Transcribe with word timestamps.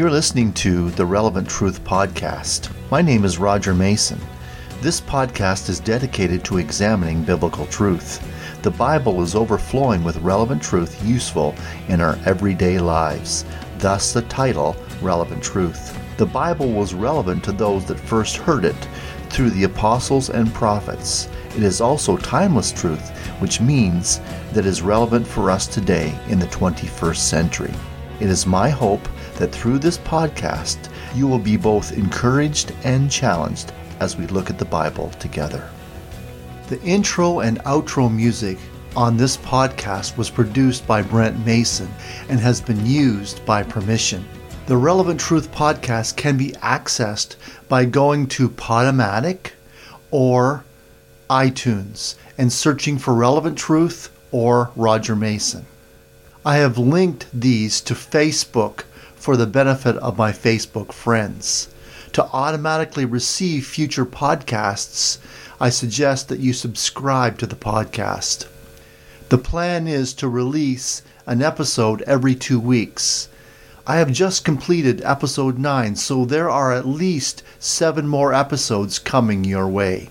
You're 0.00 0.10
listening 0.10 0.54
to 0.54 0.88
the 0.92 1.04
Relevant 1.04 1.46
Truth 1.46 1.84
Podcast. 1.84 2.70
My 2.90 3.02
name 3.02 3.22
is 3.22 3.36
Roger 3.36 3.74
Mason. 3.74 4.18
This 4.80 4.98
podcast 4.98 5.68
is 5.68 5.78
dedicated 5.78 6.42
to 6.46 6.56
examining 6.56 7.22
biblical 7.22 7.66
truth. 7.66 8.26
The 8.62 8.70
Bible 8.70 9.22
is 9.22 9.34
overflowing 9.34 10.02
with 10.02 10.16
relevant 10.22 10.62
truth 10.62 11.04
useful 11.04 11.54
in 11.88 12.00
our 12.00 12.18
everyday 12.24 12.78
lives, 12.78 13.44
thus, 13.76 14.14
the 14.14 14.22
title 14.22 14.74
Relevant 15.02 15.42
Truth. 15.42 15.94
The 16.16 16.24
Bible 16.24 16.72
was 16.72 16.94
relevant 16.94 17.44
to 17.44 17.52
those 17.52 17.84
that 17.84 18.00
first 18.00 18.38
heard 18.38 18.64
it 18.64 18.88
through 19.28 19.50
the 19.50 19.64
apostles 19.64 20.30
and 20.30 20.50
prophets. 20.54 21.28
It 21.54 21.62
is 21.62 21.82
also 21.82 22.16
timeless 22.16 22.72
truth, 22.72 23.10
which 23.38 23.60
means 23.60 24.22
that 24.54 24.64
is 24.64 24.80
relevant 24.80 25.26
for 25.26 25.50
us 25.50 25.66
today 25.66 26.18
in 26.28 26.38
the 26.38 26.46
21st 26.46 27.16
century. 27.16 27.74
It 28.18 28.30
is 28.30 28.46
my 28.46 28.70
hope 28.70 29.06
that 29.40 29.52
through 29.52 29.80
this 29.80 29.98
podcast, 29.98 30.78
you 31.14 31.26
will 31.26 31.38
be 31.38 31.56
both 31.56 31.92
encouraged 31.92 32.72
and 32.84 33.10
challenged 33.10 33.72
as 33.98 34.16
we 34.16 34.26
look 34.28 34.50
at 34.50 34.58
the 34.58 34.64
Bible 34.64 35.10
together. 35.18 35.68
The 36.68 36.80
intro 36.82 37.40
and 37.40 37.58
outro 37.64 38.14
music 38.14 38.58
on 38.94 39.16
this 39.16 39.36
podcast 39.38 40.16
was 40.16 40.30
produced 40.30 40.86
by 40.86 41.02
Brent 41.02 41.44
Mason 41.44 41.88
and 42.28 42.38
has 42.38 42.60
been 42.60 42.84
used 42.86 43.44
by 43.44 43.62
permission. 43.62 44.24
The 44.66 44.76
Relevant 44.76 45.18
Truth 45.18 45.50
podcast 45.52 46.16
can 46.16 46.36
be 46.36 46.50
accessed 46.62 47.36
by 47.68 47.86
going 47.86 48.26
to 48.28 48.48
Podomatic 48.50 49.52
or 50.10 50.64
iTunes 51.28 52.16
and 52.36 52.52
searching 52.52 52.98
for 52.98 53.14
Relevant 53.14 53.56
Truth 53.56 54.10
or 54.32 54.70
Roger 54.76 55.16
Mason. 55.16 55.66
I 56.44 56.56
have 56.56 56.78
linked 56.78 57.26
these 57.32 57.80
to 57.82 57.94
Facebook 57.94 58.84
for 59.20 59.36
the 59.36 59.46
benefit 59.46 59.96
of 59.98 60.16
my 60.16 60.32
Facebook 60.32 60.92
friends. 60.92 61.68
To 62.14 62.24
automatically 62.32 63.04
receive 63.04 63.66
future 63.66 64.06
podcasts, 64.06 65.18
I 65.60 65.68
suggest 65.68 66.28
that 66.28 66.40
you 66.40 66.52
subscribe 66.52 67.38
to 67.38 67.46
the 67.46 67.54
podcast. 67.54 68.48
The 69.28 69.38
plan 69.38 69.86
is 69.86 70.14
to 70.14 70.28
release 70.28 71.02
an 71.26 71.42
episode 71.42 72.02
every 72.02 72.34
two 72.34 72.58
weeks. 72.58 73.28
I 73.86 73.96
have 73.98 74.10
just 74.10 74.44
completed 74.44 75.02
episode 75.04 75.58
9, 75.58 75.96
so 75.96 76.24
there 76.24 76.48
are 76.48 76.72
at 76.72 76.88
least 76.88 77.42
seven 77.58 78.08
more 78.08 78.32
episodes 78.32 78.98
coming 78.98 79.44
your 79.44 79.68
way. 79.68 80.10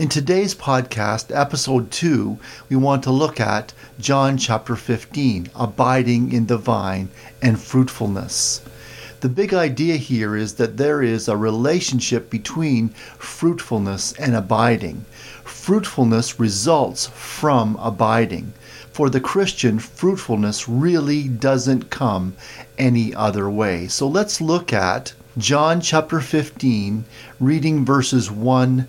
In 0.00 0.08
today's 0.08 0.54
podcast, 0.54 1.26
episode 1.30 1.90
2, 1.90 2.38
we 2.70 2.76
want 2.76 3.02
to 3.02 3.10
look 3.10 3.38
at 3.38 3.74
John 3.98 4.38
chapter 4.38 4.74
15, 4.74 5.50
abiding 5.54 6.32
in 6.32 6.46
the 6.46 6.56
vine 6.56 7.10
and 7.42 7.60
fruitfulness. 7.60 8.62
The 9.20 9.28
big 9.28 9.52
idea 9.52 9.96
here 9.98 10.34
is 10.34 10.54
that 10.54 10.78
there 10.78 11.02
is 11.02 11.28
a 11.28 11.36
relationship 11.36 12.30
between 12.30 12.88
fruitfulness 13.18 14.14
and 14.14 14.34
abiding. 14.34 15.04
Fruitfulness 15.44 16.40
results 16.40 17.08
from 17.08 17.76
abiding. 17.76 18.54
For 18.92 19.10
the 19.10 19.20
Christian, 19.20 19.78
fruitfulness 19.78 20.66
really 20.66 21.28
doesn't 21.28 21.90
come 21.90 22.36
any 22.78 23.14
other 23.14 23.50
way. 23.50 23.86
So 23.86 24.08
let's 24.08 24.40
look 24.40 24.72
at 24.72 25.12
John 25.36 25.82
chapter 25.82 26.20
15, 26.20 27.04
reading 27.38 27.84
verses 27.84 28.30
1 28.30 28.88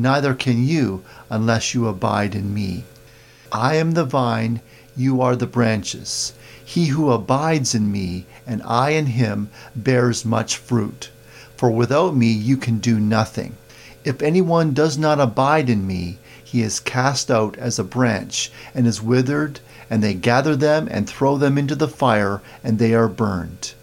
neither 0.00 0.34
can 0.34 0.66
you 0.66 1.02
unless 1.28 1.74
you 1.74 1.86
abide 1.86 2.34
in 2.34 2.54
me. 2.54 2.84
I 3.52 3.76
am 3.76 3.92
the 3.92 4.04
vine, 4.04 4.60
you 4.96 5.20
are 5.20 5.36
the 5.36 5.46
branches. 5.46 6.32
He 6.64 6.86
who 6.86 7.10
abides 7.10 7.74
in 7.74 7.90
me, 7.90 8.26
and 8.46 8.62
I 8.64 8.90
in 8.90 9.06
him, 9.06 9.50
bears 9.74 10.24
much 10.24 10.56
fruit. 10.56 11.10
For 11.56 11.70
without 11.70 12.16
me 12.16 12.30
you 12.30 12.56
can 12.56 12.78
do 12.78 13.00
nothing. 13.00 13.56
If 14.04 14.22
anyone 14.22 14.72
does 14.72 14.96
not 14.96 15.20
abide 15.20 15.68
in 15.68 15.86
me, 15.86 16.18
he 16.42 16.62
is 16.62 16.80
cast 16.80 17.30
out 17.30 17.56
as 17.58 17.78
a 17.78 17.84
branch, 17.84 18.50
and 18.74 18.86
is 18.86 19.02
withered, 19.02 19.60
and 19.90 20.02
they 20.02 20.14
gather 20.14 20.56
them 20.56 20.88
and 20.90 21.08
throw 21.08 21.36
them 21.36 21.58
into 21.58 21.74
the 21.74 21.88
fire, 21.88 22.40
and 22.64 22.78
they 22.78 22.94
are 22.94 23.08
burned. 23.08 23.74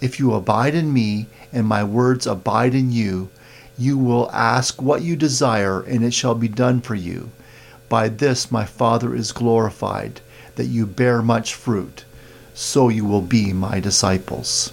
If 0.00 0.18
you 0.18 0.34
abide 0.34 0.74
in 0.74 0.92
me, 0.92 1.26
and 1.52 1.66
my 1.66 1.84
words 1.84 2.26
abide 2.26 2.74
in 2.74 2.92
you, 2.92 3.30
you 3.78 3.96
will 3.98 4.30
ask 4.32 4.80
what 4.80 5.02
you 5.02 5.16
desire, 5.16 5.80
and 5.80 6.04
it 6.04 6.14
shall 6.14 6.34
be 6.34 6.48
done 6.48 6.80
for 6.80 6.94
you. 6.94 7.30
By 7.88 8.08
this 8.08 8.50
my 8.50 8.64
Father 8.64 9.14
is 9.14 9.32
glorified, 9.32 10.20
that 10.56 10.66
you 10.66 10.86
bear 10.86 11.22
much 11.22 11.54
fruit, 11.54 12.04
so 12.54 12.88
you 12.88 13.04
will 13.04 13.22
be 13.22 13.52
my 13.52 13.80
disciples. 13.80 14.72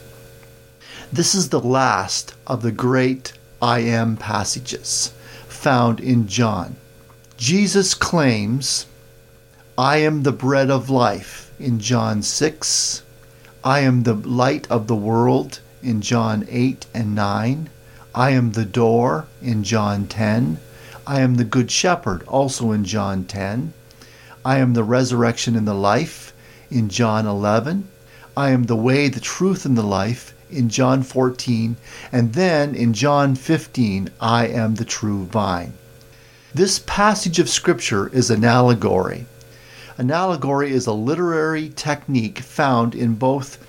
This 1.12 1.34
is 1.34 1.50
the 1.50 1.60
last 1.60 2.36
of 2.46 2.62
the 2.62 2.72
great 2.72 3.34
I 3.62 3.80
am 3.80 4.16
passages 4.16 5.12
found 5.48 6.00
in 6.00 6.28
John. 6.28 6.76
Jesus 7.36 7.94
claims, 7.94 8.86
I 9.78 9.98
am 9.98 10.24
the 10.24 10.32
bread 10.32 10.70
of 10.70 10.90
life 10.90 11.52
in 11.60 11.80
John 11.80 12.22
6. 12.22 13.04
I 13.64 13.80
am 13.82 14.04
the 14.04 14.14
light 14.14 14.70
of 14.72 14.88
the 14.88 14.96
world 14.96 15.60
in 15.84 16.02
John 16.02 16.46
8 16.50 16.86
and 16.94 17.16
9. 17.16 17.70
I 18.20 18.32
am 18.32 18.52
the 18.52 18.66
door 18.66 19.28
in 19.42 19.64
John 19.64 20.06
10. 20.06 20.58
I 21.08 21.22
am 21.22 21.36
the 21.36 21.46
good 21.46 21.72
shepherd 21.72 22.22
also 22.24 22.74
in 22.74 22.84
John 22.84 23.24
10. 23.24 23.72
I 24.44 24.58
am 24.58 24.74
the 24.74 24.84
resurrection 24.84 25.56
and 25.56 25.66
the 25.66 25.74
life 25.74 26.34
in 26.70 26.90
John 26.90 27.26
11. 27.26 27.88
I 28.36 28.50
am 28.50 28.64
the 28.64 28.76
way, 28.76 29.08
the 29.08 29.22
truth, 29.22 29.66
and 29.66 29.78
the 29.78 29.84
life 29.84 30.34
in 30.52 30.68
John 30.68 31.02
14. 31.02 31.78
And 32.12 32.34
then 32.34 32.76
in 32.76 32.92
John 32.92 33.36
15, 33.36 34.10
I 34.20 34.48
am 34.48 34.76
the 34.76 34.84
true 34.84 35.24
vine. 35.24 35.72
This 36.54 36.78
passage 36.78 37.40
of 37.40 37.48
Scripture 37.48 38.10
is 38.10 38.30
an 38.30 38.44
allegory. 38.44 39.28
An 39.98 40.12
allegory 40.12 40.74
is 40.74 40.88
a 40.88 40.92
literary 40.92 41.70
technique 41.70 42.40
found 42.40 42.96
in 42.96 43.14
both 43.14 43.66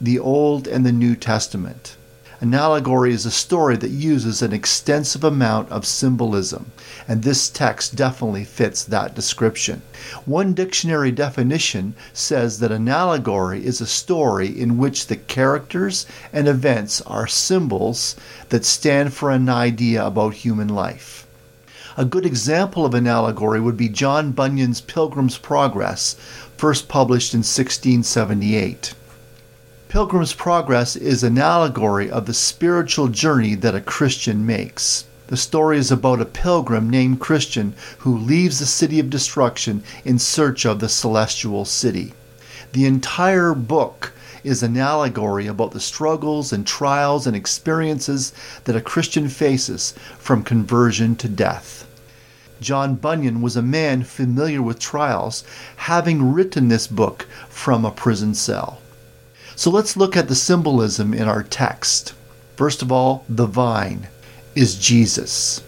the 0.00 0.18
Old 0.18 0.66
and 0.66 0.84
the 0.84 0.90
New 0.90 1.14
Testament. 1.14 1.96
An 2.42 2.54
allegory 2.54 3.12
is 3.12 3.24
a 3.24 3.30
story 3.30 3.76
that 3.76 3.92
uses 3.92 4.42
an 4.42 4.52
extensive 4.52 5.22
amount 5.22 5.70
of 5.70 5.86
symbolism, 5.86 6.72
and 7.06 7.22
this 7.22 7.48
text 7.48 7.94
definitely 7.94 8.42
fits 8.42 8.82
that 8.82 9.14
description. 9.14 9.82
One 10.24 10.52
dictionary 10.52 11.12
definition 11.12 11.94
says 12.12 12.58
that 12.58 12.72
an 12.72 12.88
allegory 12.88 13.64
is 13.64 13.80
a 13.80 13.86
story 13.86 14.48
in 14.48 14.76
which 14.76 15.06
the 15.06 15.14
characters 15.14 16.04
and 16.32 16.48
events 16.48 17.00
are 17.02 17.28
symbols 17.28 18.16
that 18.48 18.64
stand 18.64 19.14
for 19.14 19.30
an 19.30 19.48
idea 19.48 20.04
about 20.04 20.34
human 20.34 20.66
life. 20.66 21.28
A 21.96 22.04
good 22.04 22.26
example 22.26 22.84
of 22.84 22.94
an 22.94 23.06
allegory 23.06 23.60
would 23.60 23.76
be 23.76 23.88
John 23.88 24.32
Bunyan's 24.32 24.80
Pilgrim's 24.80 25.38
Progress, 25.38 26.16
first 26.56 26.88
published 26.88 27.34
in 27.34 27.44
1678. 27.44 28.94
Pilgrim's 29.92 30.32
Progress 30.32 30.96
is 30.96 31.22
an 31.22 31.36
allegory 31.36 32.10
of 32.10 32.24
the 32.24 32.32
spiritual 32.32 33.08
journey 33.08 33.54
that 33.56 33.74
a 33.74 33.80
Christian 33.82 34.46
makes. 34.46 35.04
The 35.26 35.36
story 35.36 35.76
is 35.76 35.92
about 35.92 36.22
a 36.22 36.24
pilgrim 36.24 36.88
named 36.88 37.20
Christian 37.20 37.74
who 37.98 38.16
leaves 38.16 38.58
the 38.58 38.64
city 38.64 38.98
of 39.00 39.10
destruction 39.10 39.84
in 40.02 40.18
search 40.18 40.64
of 40.64 40.80
the 40.80 40.88
celestial 40.88 41.66
city. 41.66 42.14
The 42.72 42.86
entire 42.86 43.52
book 43.52 44.14
is 44.42 44.62
an 44.62 44.78
allegory 44.78 45.46
about 45.46 45.72
the 45.72 45.78
struggles 45.78 46.54
and 46.54 46.66
trials 46.66 47.26
and 47.26 47.36
experiences 47.36 48.32
that 48.64 48.76
a 48.76 48.80
Christian 48.80 49.28
faces 49.28 49.92
from 50.18 50.42
conversion 50.42 51.16
to 51.16 51.28
death. 51.28 51.86
John 52.62 52.94
Bunyan 52.94 53.42
was 53.42 53.56
a 53.56 53.62
man 53.62 54.04
familiar 54.04 54.62
with 54.62 54.78
trials, 54.78 55.44
having 55.76 56.32
written 56.32 56.68
this 56.68 56.86
book 56.86 57.26
from 57.50 57.84
a 57.84 57.90
prison 57.90 58.34
cell. 58.34 58.78
So 59.54 59.70
let's 59.70 59.96
look 59.96 60.16
at 60.16 60.28
the 60.28 60.34
symbolism 60.34 61.12
in 61.12 61.28
our 61.28 61.42
text. 61.42 62.14
First 62.56 62.82
of 62.82 62.90
all, 62.90 63.24
the 63.28 63.46
vine 63.46 64.08
is 64.54 64.78
Jesus. 64.78 65.62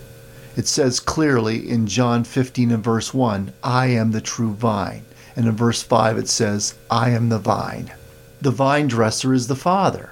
It 0.56 0.66
says 0.68 1.00
clearly 1.00 1.68
in 1.68 1.86
John 1.86 2.24
15 2.24 2.70
and 2.70 2.84
verse 2.84 3.12
1, 3.12 3.52
I 3.62 3.86
am 3.86 4.12
the 4.12 4.20
true 4.20 4.52
vine. 4.52 5.04
And 5.36 5.46
in 5.46 5.56
verse 5.56 5.82
5 5.82 6.18
it 6.18 6.28
says, 6.28 6.74
I 6.90 7.10
am 7.10 7.28
the 7.28 7.38
vine. 7.38 7.92
The 8.40 8.50
vine 8.52 8.86
dresser 8.86 9.34
is 9.34 9.48
the 9.48 9.56
Father. 9.56 10.10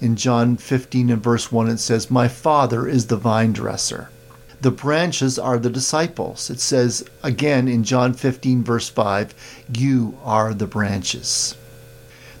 In 0.00 0.16
John 0.16 0.56
15 0.56 1.10
and 1.10 1.22
verse 1.22 1.50
1, 1.50 1.68
it 1.68 1.78
says, 1.78 2.10
My 2.10 2.28
Father 2.28 2.86
is 2.86 3.06
the 3.06 3.16
vine 3.16 3.52
dresser. 3.52 4.10
The 4.60 4.70
branches 4.70 5.38
are 5.38 5.58
the 5.58 5.70
disciples. 5.70 6.50
It 6.50 6.60
says 6.60 7.04
again 7.22 7.68
in 7.68 7.84
John 7.84 8.14
15, 8.14 8.62
verse 8.64 8.88
5, 8.88 9.34
You 9.74 10.16
are 10.22 10.54
the 10.54 10.66
branches. 10.66 11.56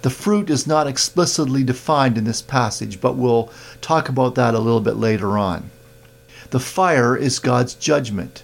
The 0.04 0.10
fruit 0.10 0.50
is 0.50 0.66
not 0.66 0.86
explicitly 0.86 1.64
defined 1.64 2.18
in 2.18 2.24
this 2.24 2.42
passage, 2.42 3.00
but 3.00 3.16
we'll 3.16 3.50
talk 3.80 4.10
about 4.10 4.34
that 4.34 4.52
a 4.52 4.58
little 4.58 4.82
bit 4.82 4.96
later 4.96 5.38
on. 5.38 5.70
The 6.50 6.60
fire 6.60 7.16
is 7.16 7.38
God's 7.38 7.72
judgment. 7.72 8.42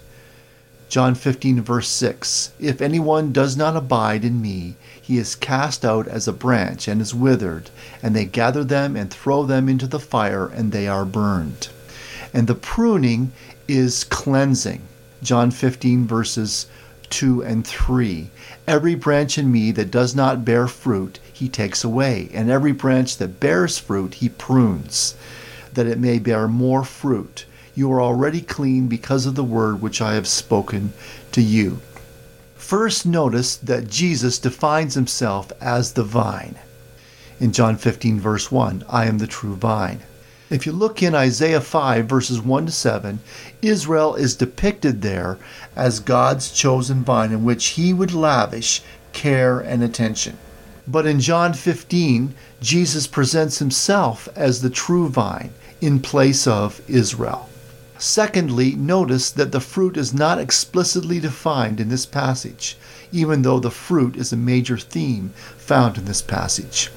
John 0.89 1.13
15, 1.13 1.61
verse 1.61 1.87
6 1.87 2.53
If 2.59 2.81
anyone 2.81 3.31
does 3.31 3.55
not 3.55 3.75
abide 3.75 4.25
in 4.25 4.41
me, 4.41 4.75
he 4.99 5.19
is 5.19 5.35
cast 5.35 5.85
out 5.85 6.07
as 6.07 6.27
a 6.27 6.33
branch 6.33 6.87
and 6.87 6.99
is 6.99 7.13
withered, 7.13 7.69
and 8.01 8.15
they 8.15 8.25
gather 8.25 8.63
them 8.63 8.95
and 8.95 9.11
throw 9.11 9.43
them 9.43 9.69
into 9.69 9.85
the 9.85 9.99
fire, 9.99 10.47
and 10.47 10.71
they 10.71 10.87
are 10.87 11.05
burned. 11.05 11.67
And 12.33 12.47
the 12.47 12.55
pruning 12.55 13.33
is 13.67 14.03
cleansing. 14.03 14.81
John 15.21 15.51
15, 15.51 16.07
verses 16.07 16.65
2 17.11 17.43
and 17.43 17.67
3. 17.67 18.31
Every 18.67 18.95
branch 18.95 19.37
in 19.37 19.51
me 19.51 19.71
that 19.73 19.91
does 19.91 20.15
not 20.15 20.43
bear 20.43 20.67
fruit, 20.67 21.19
he 21.41 21.49
takes 21.49 21.83
away, 21.83 22.29
and 22.35 22.51
every 22.51 22.71
branch 22.71 23.17
that 23.17 23.39
bears 23.39 23.79
fruit, 23.79 24.13
he 24.13 24.29
prunes, 24.29 25.15
that 25.73 25.87
it 25.87 25.97
may 25.97 26.19
bear 26.19 26.47
more 26.47 26.83
fruit. 26.83 27.45
You 27.73 27.91
are 27.93 27.99
already 27.99 28.41
clean 28.41 28.87
because 28.87 29.25
of 29.25 29.33
the 29.33 29.43
word 29.43 29.81
which 29.81 30.03
I 30.03 30.13
have 30.13 30.27
spoken 30.27 30.93
to 31.31 31.41
you. 31.41 31.79
First, 32.53 33.07
notice 33.07 33.55
that 33.55 33.89
Jesus 33.89 34.37
defines 34.37 34.93
himself 34.93 35.51
as 35.59 35.93
the 35.93 36.03
vine. 36.03 36.59
In 37.39 37.51
John 37.51 37.75
15, 37.75 38.19
verse 38.19 38.51
1, 38.51 38.83
I 38.87 39.07
am 39.07 39.17
the 39.17 39.25
true 39.25 39.55
vine. 39.55 40.01
If 40.51 40.67
you 40.67 40.73
look 40.73 41.01
in 41.01 41.15
Isaiah 41.15 41.61
5, 41.61 42.05
verses 42.05 42.39
1 42.39 42.67
to 42.67 42.71
7, 42.71 43.19
Israel 43.63 44.13
is 44.13 44.35
depicted 44.35 45.01
there 45.01 45.39
as 45.75 46.01
God's 46.01 46.51
chosen 46.51 47.03
vine 47.03 47.31
in 47.31 47.43
which 47.43 47.69
he 47.69 47.93
would 47.93 48.13
lavish 48.13 48.83
care 49.11 49.59
and 49.59 49.81
attention. 49.81 50.37
But 50.91 51.05
in 51.05 51.21
John 51.21 51.53
15, 51.53 52.35
Jesus 52.59 53.07
presents 53.07 53.59
himself 53.59 54.27
as 54.35 54.61
the 54.61 54.69
true 54.69 55.07
vine 55.07 55.51
in 55.79 56.01
place 56.01 56.45
of 56.45 56.81
Israel. 56.89 57.47
Secondly, 57.97 58.75
notice 58.75 59.31
that 59.31 59.53
the 59.53 59.61
fruit 59.61 59.95
is 59.95 60.13
not 60.13 60.37
explicitly 60.37 61.21
defined 61.21 61.79
in 61.79 61.87
this 61.87 62.05
passage, 62.05 62.77
even 63.13 63.41
though 63.41 63.61
the 63.61 63.71
fruit 63.71 64.17
is 64.17 64.33
a 64.33 64.35
major 64.35 64.77
theme 64.77 65.31
found 65.55 65.97
in 65.97 66.03
this 66.03 66.21
passage. 66.21 66.91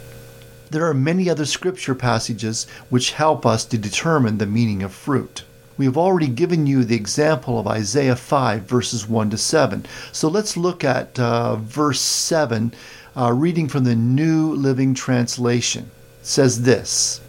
There 0.72 0.88
are 0.88 0.94
many 0.94 1.30
other 1.30 1.46
scripture 1.46 1.94
passages 1.94 2.66
which 2.90 3.12
help 3.12 3.46
us 3.46 3.64
to 3.66 3.78
determine 3.78 4.38
the 4.38 4.46
meaning 4.46 4.82
of 4.82 4.92
fruit. 4.92 5.44
We 5.76 5.84
have 5.84 5.96
already 5.96 6.28
given 6.28 6.66
you 6.66 6.82
the 6.82 6.96
example 6.96 7.60
of 7.60 7.68
Isaiah 7.68 8.16
5, 8.16 8.62
verses 8.62 9.08
1 9.08 9.30
to 9.30 9.38
7. 9.38 9.86
So 10.10 10.28
let's 10.28 10.56
look 10.56 10.82
at 10.82 11.16
uh, 11.18 11.56
verse 11.56 12.00
7, 12.00 12.72
uh, 13.16 13.32
reading 13.32 13.68
from 13.68 13.84
the 13.84 13.94
New 13.94 14.52
Living 14.54 14.92
Translation. 14.92 15.88
Says 16.22 16.62
this 16.62 17.20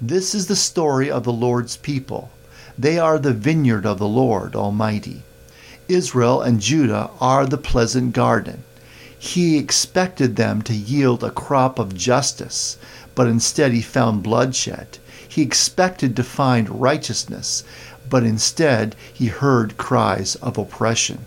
This 0.00 0.34
is 0.34 0.46
the 0.46 0.56
story 0.56 1.10
of 1.10 1.24
the 1.24 1.32
Lord's 1.32 1.78
people. 1.78 2.30
They 2.78 2.98
are 2.98 3.18
the 3.18 3.32
vineyard 3.32 3.86
of 3.86 3.98
the 3.98 4.08
Lord 4.08 4.54
Almighty. 4.54 5.22
Israel 5.88 6.42
and 6.42 6.60
Judah 6.60 7.08
are 7.18 7.46
the 7.46 7.56
pleasant 7.56 8.12
garden. 8.12 8.64
He 9.18 9.56
expected 9.56 10.36
them 10.36 10.60
to 10.62 10.74
yield 10.74 11.24
a 11.24 11.30
crop 11.30 11.78
of 11.78 11.94
justice, 11.94 12.76
but 13.14 13.26
instead 13.26 13.72
he 13.72 13.80
found 13.80 14.22
bloodshed. 14.22 14.98
He 15.26 15.40
expected 15.40 16.14
to 16.16 16.22
find 16.22 16.80
righteousness, 16.80 17.64
but 18.10 18.22
instead 18.22 18.96
he 19.10 19.26
heard 19.28 19.78
cries 19.78 20.34
of 20.36 20.58
oppression. 20.58 21.24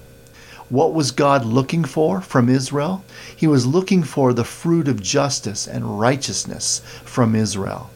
What 0.70 0.96
was 0.96 1.12
God 1.12 1.46
looking 1.46 1.84
for 1.84 2.22
from 2.22 2.50
Israel? 2.50 3.06
He 3.36 3.46
was 3.46 3.68
looking 3.68 4.02
for 4.02 4.34
the 4.34 4.44
fruit 4.44 4.88
of 4.88 5.02
justice 5.02 5.68
and 5.68 6.00
righteousness 6.00 6.82
from 7.04 7.36
Israel. 7.36 7.92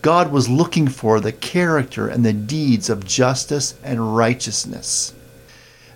God 0.00 0.32
was 0.32 0.48
looking 0.48 0.88
for 0.88 1.20
the 1.20 1.32
character 1.32 2.08
and 2.08 2.24
the 2.24 2.32
deeds 2.32 2.88
of 2.88 3.04
justice 3.04 3.74
and 3.84 4.16
righteousness. 4.16 5.12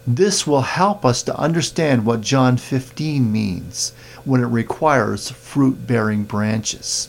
This 0.06 0.47
will 0.47 0.62
help 0.62 1.05
us 1.05 1.23
to 1.23 1.38
understand 1.38 2.05
what 2.05 2.20
John 2.20 2.58
15 2.58 3.32
means 3.32 3.93
when 4.25 4.43
it 4.43 4.47
requires 4.47 5.31
fruit 5.31 5.87
bearing 5.87 6.25
branches. 6.25 7.08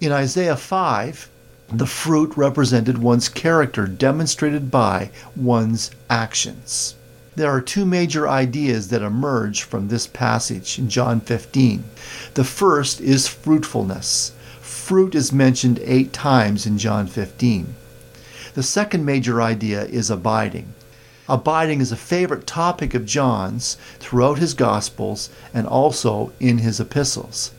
In 0.00 0.12
Isaiah 0.12 0.56
5, 0.56 1.30
the 1.68 1.86
fruit 1.86 2.36
represented 2.36 2.98
one's 2.98 3.30
character 3.30 3.86
demonstrated 3.86 4.70
by 4.70 5.10
one's 5.34 5.90
actions. 6.10 6.96
There 7.36 7.50
are 7.50 7.60
two 7.60 7.84
major 7.84 8.26
ideas 8.26 8.88
that 8.88 9.02
emerge 9.02 9.62
from 9.62 9.88
this 9.88 10.06
passage 10.06 10.78
in 10.78 10.88
John 10.88 11.20
15. 11.20 11.84
The 12.32 12.44
first 12.44 12.98
is 12.98 13.28
fruitfulness. 13.28 14.32
Fruit 14.62 15.14
is 15.14 15.34
mentioned 15.34 15.78
eight 15.84 16.14
times 16.14 16.64
in 16.64 16.78
John 16.78 17.06
15. 17.06 17.74
The 18.54 18.62
second 18.62 19.04
major 19.04 19.42
idea 19.42 19.84
is 19.84 20.08
abiding. 20.10 20.72
Abiding 21.28 21.82
is 21.82 21.92
a 21.92 21.96
favorite 21.96 22.46
topic 22.46 22.94
of 22.94 23.04
John's 23.04 23.76
throughout 24.00 24.38
his 24.38 24.54
Gospels 24.54 25.28
and 25.52 25.66
also 25.66 26.32
in 26.40 26.58
his 26.58 26.80
epistles. 26.80 27.50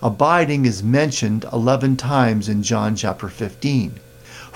Abiding 0.00 0.64
is 0.64 0.84
mentioned 0.84 1.44
11 1.52 1.96
times 1.96 2.48
in 2.48 2.62
John 2.62 2.94
chapter 2.94 3.28
15, 3.28 3.98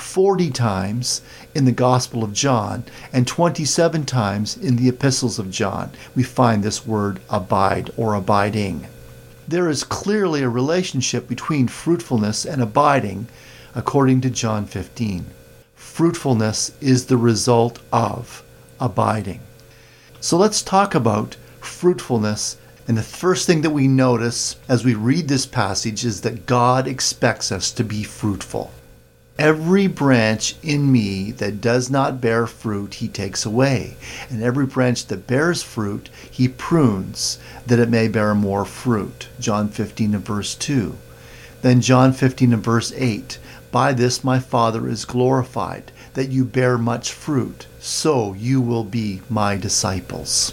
40 0.00 0.50
times 0.50 1.22
in 1.54 1.64
the 1.64 1.72
Gospel 1.72 2.22
of 2.24 2.32
John, 2.32 2.84
and 3.12 3.26
27 3.26 4.04
times 4.04 4.56
in 4.56 4.76
the 4.76 4.88
epistles 4.88 5.38
of 5.38 5.50
John. 5.50 5.90
We 6.14 6.22
find 6.22 6.62
this 6.62 6.86
word 6.86 7.20
abide 7.28 7.90
or 7.96 8.14
abiding. 8.14 8.86
There 9.46 9.68
is 9.68 9.82
clearly 9.84 10.42
a 10.42 10.48
relationship 10.48 11.26
between 11.26 11.68
fruitfulness 11.68 12.44
and 12.44 12.60
abiding 12.60 13.28
according 13.74 14.20
to 14.22 14.30
John 14.30 14.66
15. 14.66 15.24
Fruitfulness 15.74 16.72
is 16.80 17.06
the 17.06 17.16
result 17.16 17.78
of 17.92 18.42
abiding. 18.80 19.40
So 20.20 20.36
let's 20.36 20.62
talk 20.62 20.94
about 20.94 21.36
fruitfulness. 21.60 22.56
And 22.86 22.96
the 22.96 23.02
first 23.02 23.46
thing 23.46 23.62
that 23.62 23.70
we 23.70 23.88
notice 23.88 24.56
as 24.68 24.84
we 24.84 24.94
read 24.94 25.28
this 25.28 25.46
passage 25.46 26.04
is 26.04 26.20
that 26.22 26.46
God 26.46 26.88
expects 26.88 27.52
us 27.52 27.70
to 27.72 27.84
be 27.84 28.02
fruitful. 28.02 28.70
Every 29.38 29.86
branch 29.86 30.56
in 30.64 30.90
me 30.90 31.30
that 31.30 31.60
does 31.60 31.88
not 31.88 32.20
bear 32.20 32.48
fruit, 32.48 32.94
he 32.94 33.06
takes 33.06 33.46
away. 33.46 33.96
And 34.28 34.42
every 34.42 34.66
branch 34.66 35.06
that 35.06 35.28
bears 35.28 35.62
fruit, 35.62 36.08
he 36.28 36.48
prunes, 36.48 37.38
that 37.64 37.78
it 37.78 37.88
may 37.88 38.08
bear 38.08 38.34
more 38.34 38.64
fruit. 38.64 39.28
John 39.38 39.68
15 39.68 40.16
and 40.16 40.24
verse 40.24 40.56
2. 40.56 40.96
Then 41.62 41.80
John 41.80 42.12
15 42.12 42.52
and 42.52 42.64
verse 42.64 42.92
8. 42.96 43.38
By 43.70 43.92
this 43.92 44.24
my 44.24 44.40
Father 44.40 44.88
is 44.88 45.04
glorified, 45.04 45.92
that 46.14 46.30
you 46.30 46.44
bear 46.44 46.76
much 46.76 47.12
fruit 47.12 47.68
so 47.78 48.32
you 48.32 48.60
will 48.60 48.82
be 48.82 49.22
my 49.30 49.56
disciples. 49.56 50.52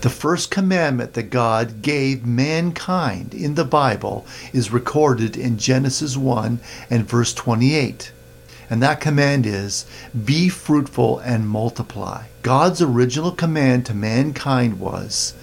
The 0.00 0.10
first 0.10 0.50
commandment 0.50 1.12
that 1.12 1.30
God 1.30 1.82
gave 1.82 2.26
mankind 2.26 3.32
in 3.32 3.54
the 3.54 3.64
Bible 3.64 4.26
is 4.52 4.72
recorded 4.72 5.36
in 5.36 5.56
Genesis 5.56 6.16
1 6.16 6.58
and 6.90 7.08
verse 7.08 7.32
28. 7.32 8.10
And 8.70 8.82
that 8.82 9.00
command 9.00 9.46
is 9.46 9.86
be 10.24 10.48
fruitful 10.48 11.18
and 11.18 11.48
multiply. 11.48 12.24
God's 12.42 12.80
original 12.80 13.32
command 13.32 13.86
to 13.86 13.94
mankind 13.94 14.80
was 14.80 15.34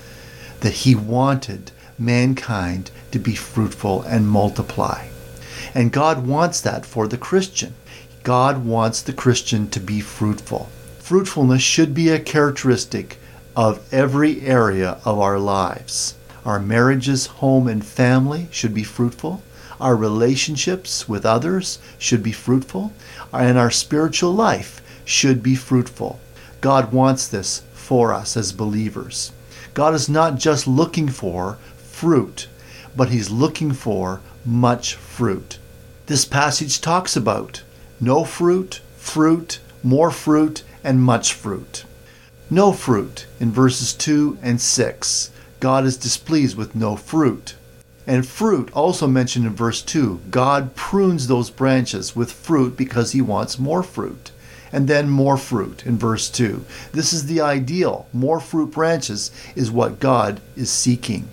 that 0.61 0.73
he 0.73 0.95
wanted 0.95 1.71
mankind 1.97 2.91
to 3.11 3.19
be 3.19 3.35
fruitful 3.35 4.01
and 4.03 4.27
multiply. 4.27 5.07
And 5.73 5.91
God 5.91 6.25
wants 6.25 6.61
that 6.61 6.85
for 6.85 7.07
the 7.07 7.17
Christian. 7.17 7.75
God 8.23 8.65
wants 8.65 9.01
the 9.01 9.13
Christian 9.13 9.69
to 9.69 9.79
be 9.79 10.01
fruitful 10.01 10.69
fruitfulness 11.11 11.61
should 11.61 11.93
be 11.93 12.07
a 12.07 12.17
characteristic 12.17 13.17
of 13.53 13.85
every 13.93 14.39
area 14.47 14.97
of 15.03 15.19
our 15.19 15.37
lives. 15.37 16.15
Our 16.45 16.57
marriages, 16.57 17.25
home, 17.25 17.67
and 17.67 17.85
family 17.85 18.47
should 18.49 18.73
be 18.73 18.83
fruitful. 18.83 19.43
Our 19.81 19.97
relationships 19.97 21.09
with 21.09 21.25
others 21.25 21.79
should 21.97 22.23
be 22.23 22.31
fruitful. 22.31 22.93
And 23.33 23.57
our 23.57 23.71
spiritual 23.71 24.33
life 24.33 24.81
should 25.05 25.41
be 25.41 25.55
fruitful. 25.55 26.19
God 26.59 26.93
wants 26.93 27.27
this 27.27 27.63
for 27.73 28.13
us 28.13 28.37
as 28.37 28.51
believers. 28.51 29.31
God 29.73 29.93
is 29.93 30.09
not 30.09 30.35
just 30.35 30.67
looking 30.67 31.07
for 31.07 31.57
fruit, 31.77 32.47
but 32.95 33.09
He's 33.09 33.29
looking 33.29 33.71
for 33.71 34.21
much 34.45 34.95
fruit. 34.95 35.59
This 36.07 36.25
passage 36.25 36.81
talks 36.81 37.15
about 37.15 37.63
no 37.99 38.25
fruit, 38.25 38.81
fruit, 38.97 39.59
more 39.83 40.11
fruit, 40.11 40.63
and 40.83 41.01
much 41.01 41.33
fruit. 41.33 41.85
No 42.49 42.73
fruit 42.73 43.27
in 43.39 43.51
verses 43.51 43.93
2 43.93 44.39
and 44.41 44.59
6. 44.59 45.31
God 45.59 45.85
is 45.85 45.95
displeased 45.95 46.57
with 46.57 46.75
no 46.75 46.95
fruit. 46.95 47.55
And 48.07 48.27
fruit, 48.27 48.71
also 48.73 49.07
mentioned 49.07 49.45
in 49.45 49.55
verse 49.55 49.81
2, 49.81 50.21
God 50.31 50.75
prunes 50.75 51.27
those 51.27 51.49
branches 51.49 52.15
with 52.15 52.31
fruit 52.31 52.75
because 52.75 53.11
he 53.11 53.21
wants 53.21 53.59
more 53.59 53.83
fruit. 53.83 54.31
And 54.71 54.87
then 54.87 55.09
more 55.09 55.37
fruit 55.37 55.85
in 55.85 55.97
verse 55.97 56.29
2. 56.29 56.65
This 56.93 57.13
is 57.13 57.25
the 57.25 57.41
ideal. 57.41 58.07
More 58.13 58.39
fruit 58.39 58.71
branches 58.71 59.31
is 59.55 59.69
what 59.69 59.99
God 59.99 60.39
is 60.55 60.69
seeking. 60.69 61.27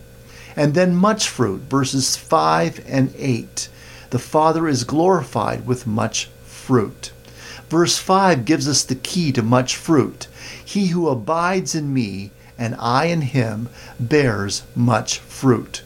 And 0.56 0.74
then 0.74 0.94
much 0.94 1.28
fruit, 1.28 1.60
verses 1.62 2.16
5 2.16 2.84
and 2.88 3.14
8. 3.16 3.68
The 4.10 4.18
Father 4.18 4.66
is 4.66 4.84
glorified 4.84 5.66
with 5.66 5.86
much 5.86 6.26
fruit. 6.44 7.12
Verse 7.68 7.98
5 7.98 8.44
gives 8.44 8.66
us 8.66 8.82
the 8.82 8.94
key 8.94 9.30
to 9.32 9.42
much 9.42 9.76
fruit. 9.76 10.26
He 10.64 10.88
who 10.88 11.08
abides 11.08 11.74
in 11.74 11.94
me 11.94 12.30
and 12.58 12.74
I 12.78 13.06
in 13.06 13.20
him 13.20 13.68
bears 14.00 14.62
much 14.74 15.18
fruit. 15.18 15.82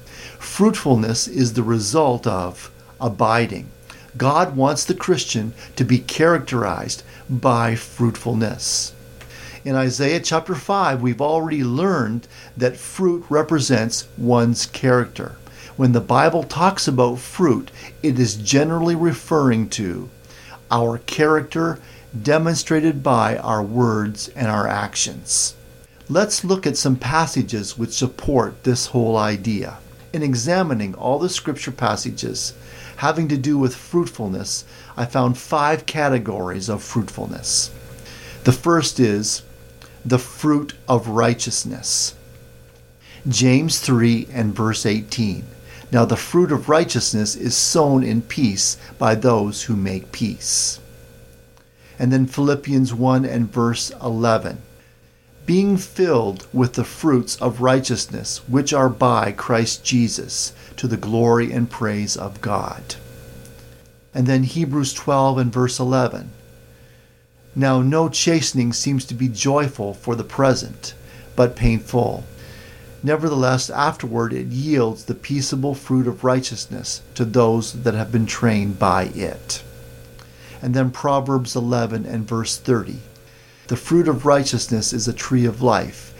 Fruitfulness 0.52 1.28
is 1.28 1.54
the 1.54 1.62
result 1.62 2.26
of 2.26 2.70
abiding. 3.00 3.70
God 4.18 4.54
wants 4.54 4.84
the 4.84 4.92
Christian 4.92 5.54
to 5.76 5.82
be 5.82 5.98
characterized 5.98 7.02
by 7.30 7.74
fruitfulness. 7.74 8.92
In 9.64 9.76
Isaiah 9.76 10.20
chapter 10.20 10.54
5, 10.54 11.00
we've 11.00 11.22
already 11.22 11.64
learned 11.64 12.28
that 12.54 12.76
fruit 12.76 13.24
represents 13.30 14.06
one's 14.18 14.66
character. 14.66 15.36
When 15.78 15.92
the 15.92 16.02
Bible 16.02 16.42
talks 16.42 16.86
about 16.86 17.18
fruit, 17.18 17.70
it 18.02 18.18
is 18.18 18.34
generally 18.36 18.94
referring 18.94 19.70
to 19.70 20.10
our 20.70 20.98
character 20.98 21.78
demonstrated 22.22 23.02
by 23.02 23.38
our 23.38 23.62
words 23.62 24.28
and 24.36 24.48
our 24.48 24.68
actions. 24.68 25.54
Let's 26.10 26.44
look 26.44 26.66
at 26.66 26.76
some 26.76 26.96
passages 26.96 27.78
which 27.78 27.92
support 27.92 28.64
this 28.64 28.88
whole 28.88 29.16
idea. 29.16 29.78
In 30.12 30.22
examining 30.22 30.94
all 30.94 31.18
the 31.18 31.30
scripture 31.30 31.72
passages 31.72 32.52
having 32.96 33.28
to 33.28 33.38
do 33.38 33.56
with 33.56 33.74
fruitfulness, 33.74 34.64
I 34.96 35.06
found 35.06 35.38
five 35.38 35.86
categories 35.86 36.68
of 36.68 36.82
fruitfulness. 36.82 37.70
The 38.44 38.52
first 38.52 39.00
is 39.00 39.42
the 40.04 40.18
fruit 40.18 40.74
of 40.86 41.08
righteousness. 41.08 42.14
James 43.26 43.78
3 43.78 44.28
and 44.32 44.54
verse 44.54 44.84
18. 44.84 45.44
Now 45.90 46.04
the 46.04 46.16
fruit 46.16 46.52
of 46.52 46.68
righteousness 46.68 47.34
is 47.34 47.56
sown 47.56 48.02
in 48.02 48.20
peace 48.20 48.76
by 48.98 49.14
those 49.14 49.62
who 49.62 49.76
make 49.76 50.12
peace. 50.12 50.78
And 51.98 52.12
then 52.12 52.26
Philippians 52.26 52.92
1 52.92 53.24
and 53.24 53.50
verse 53.50 53.90
11 54.02 54.60
being 55.44 55.76
filled 55.76 56.46
with 56.52 56.74
the 56.74 56.84
fruits 56.84 57.36
of 57.36 57.60
righteousness 57.60 58.38
which 58.48 58.72
are 58.72 58.88
by 58.88 59.32
Christ 59.32 59.84
Jesus, 59.84 60.52
to 60.76 60.86
the 60.86 60.96
glory 60.96 61.52
and 61.52 61.68
praise 61.68 62.16
of 62.16 62.40
God. 62.40 62.94
And 64.14 64.26
then 64.26 64.44
Hebrews 64.44 64.92
12 64.94 65.38
and 65.38 65.52
verse 65.52 65.80
11. 65.80 66.30
Now 67.56 67.82
no 67.82 68.08
chastening 68.08 68.72
seems 68.72 69.04
to 69.06 69.14
be 69.14 69.28
joyful 69.28 69.94
for 69.94 70.14
the 70.14 70.24
present, 70.24 70.94
but 71.34 71.56
painful. 71.56 72.24
Nevertheless, 73.02 73.68
afterward 73.68 74.32
it 74.32 74.46
yields 74.46 75.04
the 75.04 75.14
peaceable 75.14 75.74
fruit 75.74 76.06
of 76.06 76.22
righteousness 76.22 77.02
to 77.14 77.24
those 77.24 77.82
that 77.82 77.94
have 77.94 78.12
been 78.12 78.26
trained 78.26 78.78
by 78.78 79.04
it. 79.14 79.64
And 80.62 80.72
then 80.72 80.92
Proverbs 80.92 81.56
11 81.56 82.06
and 82.06 82.28
verse 82.28 82.56
30. 82.56 83.00
The 83.72 83.78
fruit 83.78 84.06
of 84.06 84.26
righteousness 84.26 84.92
is 84.92 85.08
a 85.08 85.14
tree 85.14 85.46
of 85.46 85.62
life. 85.62 86.12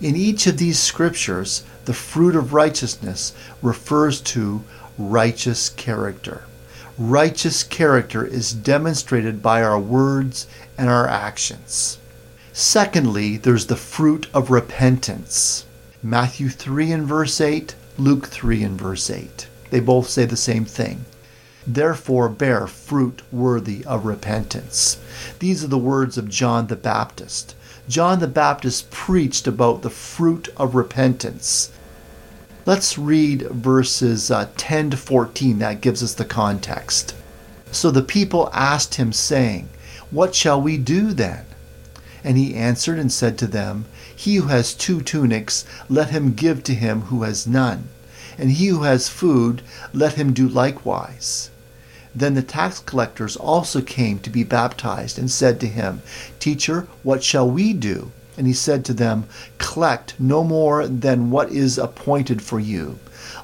In 0.00 0.16
each 0.16 0.46
of 0.46 0.56
these 0.56 0.78
scriptures, 0.78 1.62
the 1.84 1.92
fruit 1.92 2.34
of 2.34 2.54
righteousness 2.54 3.34
refers 3.60 4.22
to 4.32 4.64
righteous 4.96 5.68
character. 5.68 6.44
Righteous 6.96 7.62
character 7.62 8.24
is 8.24 8.54
demonstrated 8.54 9.42
by 9.42 9.62
our 9.62 9.78
words 9.78 10.46
and 10.78 10.88
our 10.88 11.06
actions. 11.06 11.98
Secondly, 12.54 13.36
there's 13.36 13.66
the 13.66 13.76
fruit 13.76 14.26
of 14.32 14.50
repentance. 14.50 15.66
Matthew 16.02 16.48
3 16.48 16.90
and 16.90 17.06
verse 17.06 17.38
8, 17.38 17.74
Luke 17.98 18.28
3 18.28 18.62
and 18.62 18.80
verse 18.80 19.10
8. 19.10 19.46
They 19.68 19.80
both 19.80 20.08
say 20.08 20.24
the 20.24 20.38
same 20.38 20.64
thing. 20.64 21.04
Therefore, 21.66 22.28
bear 22.28 22.66
fruit 22.66 23.22
worthy 23.32 23.84
of 23.86 24.04
repentance. 24.04 24.98
These 25.38 25.64
are 25.64 25.68
the 25.68 25.78
words 25.78 26.18
of 26.18 26.28
John 26.28 26.66
the 26.66 26.76
Baptist. 26.76 27.54
John 27.88 28.20
the 28.20 28.28
Baptist 28.28 28.90
preached 28.90 29.46
about 29.46 29.82
the 29.82 29.90
fruit 29.90 30.48
of 30.56 30.74
repentance. 30.74 31.70
Let's 32.66 32.96
read 32.96 33.42
verses 33.50 34.30
uh, 34.30 34.48
10 34.56 34.90
to 34.90 34.96
14. 34.96 35.58
That 35.58 35.80
gives 35.80 36.02
us 36.02 36.14
the 36.14 36.24
context. 36.24 37.14
So 37.70 37.90
the 37.90 38.02
people 38.02 38.50
asked 38.52 38.94
him, 38.94 39.12
saying, 39.12 39.68
What 40.10 40.34
shall 40.34 40.60
we 40.60 40.78
do 40.78 41.12
then? 41.12 41.44
And 42.22 42.38
he 42.38 42.54
answered 42.54 42.98
and 42.98 43.12
said 43.12 43.36
to 43.38 43.46
them, 43.46 43.84
He 44.14 44.36
who 44.36 44.48
has 44.48 44.74
two 44.74 45.02
tunics, 45.02 45.64
let 45.88 46.10
him 46.10 46.34
give 46.34 46.62
to 46.64 46.74
him 46.74 47.02
who 47.02 47.22
has 47.22 47.46
none. 47.46 47.88
And 48.38 48.52
he 48.52 48.68
who 48.68 48.82
has 48.82 49.08
food, 49.08 49.62
let 49.92 50.14
him 50.14 50.32
do 50.32 50.48
likewise. 50.48 51.50
Then 52.14 52.34
the 52.34 52.42
tax 52.42 52.78
collectors 52.78 53.36
also 53.36 53.80
came 53.80 54.20
to 54.20 54.30
be 54.30 54.44
baptized 54.44 55.18
and 55.18 55.30
said 55.30 55.58
to 55.60 55.66
him, 55.66 56.00
Teacher, 56.38 56.86
what 57.02 57.24
shall 57.24 57.50
we 57.50 57.72
do? 57.72 58.12
And 58.36 58.46
he 58.46 58.52
said 58.52 58.84
to 58.84 58.94
them, 58.94 59.24
Collect 59.58 60.14
no 60.18 60.44
more 60.44 60.86
than 60.86 61.30
what 61.30 61.50
is 61.50 61.76
appointed 61.76 62.40
for 62.40 62.60
you. 62.60 62.98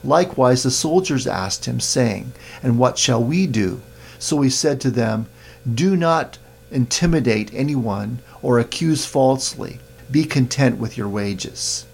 Likewise 0.04 0.62
the 0.62 0.70
soldiers 0.70 1.26
asked 1.26 1.64
him, 1.64 1.80
saying, 1.80 2.32
And 2.62 2.78
what 2.78 2.98
shall 2.98 3.22
we 3.22 3.46
do? 3.46 3.80
So 4.18 4.40
he 4.40 4.50
said 4.50 4.80
to 4.82 4.90
them, 4.90 5.26
Do 5.72 5.96
not 5.96 6.38
intimidate 6.70 7.50
anyone 7.52 8.20
or 8.42 8.58
accuse 8.58 9.04
falsely. 9.04 9.80
Be 10.10 10.24
content 10.24 10.78
with 10.78 10.96
your 10.96 11.08
wages. 11.08 11.86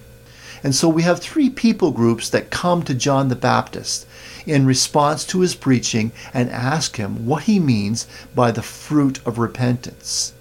And 0.63 0.75
so 0.75 0.89
we 0.89 1.03
have 1.03 1.21
three 1.21 1.51
people 1.51 1.91
groups 1.91 2.29
that 2.31 2.51
come 2.51 2.83
to 2.85 2.95
John 2.95 3.29
the 3.29 3.37
Baptist 3.37 4.07
in 4.47 4.65
response 4.65 5.25
to 5.27 5.41
his 5.41 5.55
preaching 5.55 6.13
and 6.33 6.51
ask 6.51 6.97
him 6.97 7.27
what 7.27 7.45
he 7.45 7.59
means 7.59 8.07
by 8.35 8.51
the 8.51 8.63
fruit 8.63 9.21
of 9.27 9.39
repentance. 9.39 10.33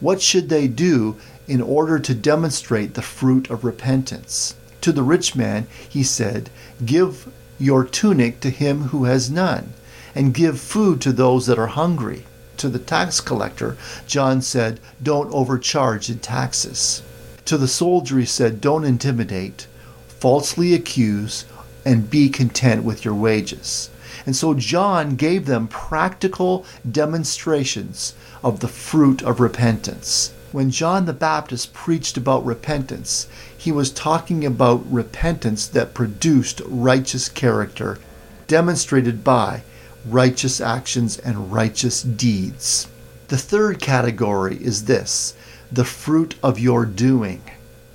What 0.00 0.22
should 0.22 0.48
they 0.48 0.68
do 0.68 1.16
in 1.46 1.60
order 1.60 1.98
to 1.98 2.14
demonstrate 2.14 2.94
the 2.94 3.02
fruit 3.02 3.50
of 3.50 3.64
repentance? 3.64 4.54
To 4.82 4.92
the 4.92 5.02
rich 5.02 5.36
man, 5.36 5.66
he 5.88 6.02
said, 6.02 6.50
Give 6.84 7.28
your 7.58 7.84
tunic 7.84 8.40
to 8.40 8.50
him 8.50 8.88
who 8.88 9.04
has 9.04 9.30
none, 9.30 9.74
and 10.14 10.34
give 10.34 10.60
food 10.60 11.00
to 11.02 11.12
those 11.12 11.46
that 11.46 11.58
are 11.58 11.68
hungry. 11.68 12.24
To 12.56 12.68
the 12.68 12.78
tax 12.78 13.20
collector, 13.20 13.76
John 14.06 14.42
said, 14.42 14.80
Don't 15.02 15.32
overcharge 15.32 16.10
in 16.10 16.18
taxes. 16.18 17.02
To 17.46 17.58
the 17.58 17.68
soldier, 17.68 18.18
he 18.18 18.26
said, 18.26 18.60
Don't 18.60 18.84
intimidate, 18.84 19.66
falsely 20.06 20.74
accuse, 20.74 21.44
and 21.84 22.08
be 22.08 22.28
content 22.28 22.84
with 22.84 23.04
your 23.04 23.14
wages. 23.14 23.90
And 24.24 24.36
so 24.36 24.54
John 24.54 25.16
gave 25.16 25.46
them 25.46 25.66
practical 25.66 26.64
demonstrations 26.88 28.14
of 28.44 28.60
the 28.60 28.68
fruit 28.68 29.22
of 29.22 29.40
repentance. 29.40 30.32
When 30.52 30.70
John 30.70 31.06
the 31.06 31.12
Baptist 31.12 31.72
preached 31.72 32.16
about 32.16 32.44
repentance, 32.44 33.26
he 33.56 33.72
was 33.72 33.90
talking 33.90 34.44
about 34.44 34.84
repentance 34.92 35.66
that 35.68 35.94
produced 35.94 36.60
righteous 36.66 37.28
character, 37.28 37.98
demonstrated 38.46 39.24
by 39.24 39.62
righteous 40.06 40.60
actions 40.60 41.16
and 41.18 41.52
righteous 41.52 42.02
deeds. 42.02 42.86
The 43.28 43.38
third 43.38 43.80
category 43.80 44.56
is 44.56 44.84
this 44.84 45.34
the 45.72 45.84
fruit 45.84 46.34
of 46.42 46.58
your 46.58 46.84
doing. 46.84 47.40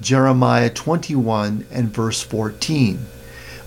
Jeremiah 0.02 0.72
21 0.72 1.68
and 1.72 1.94
verse 1.94 2.24
14. 2.24 3.06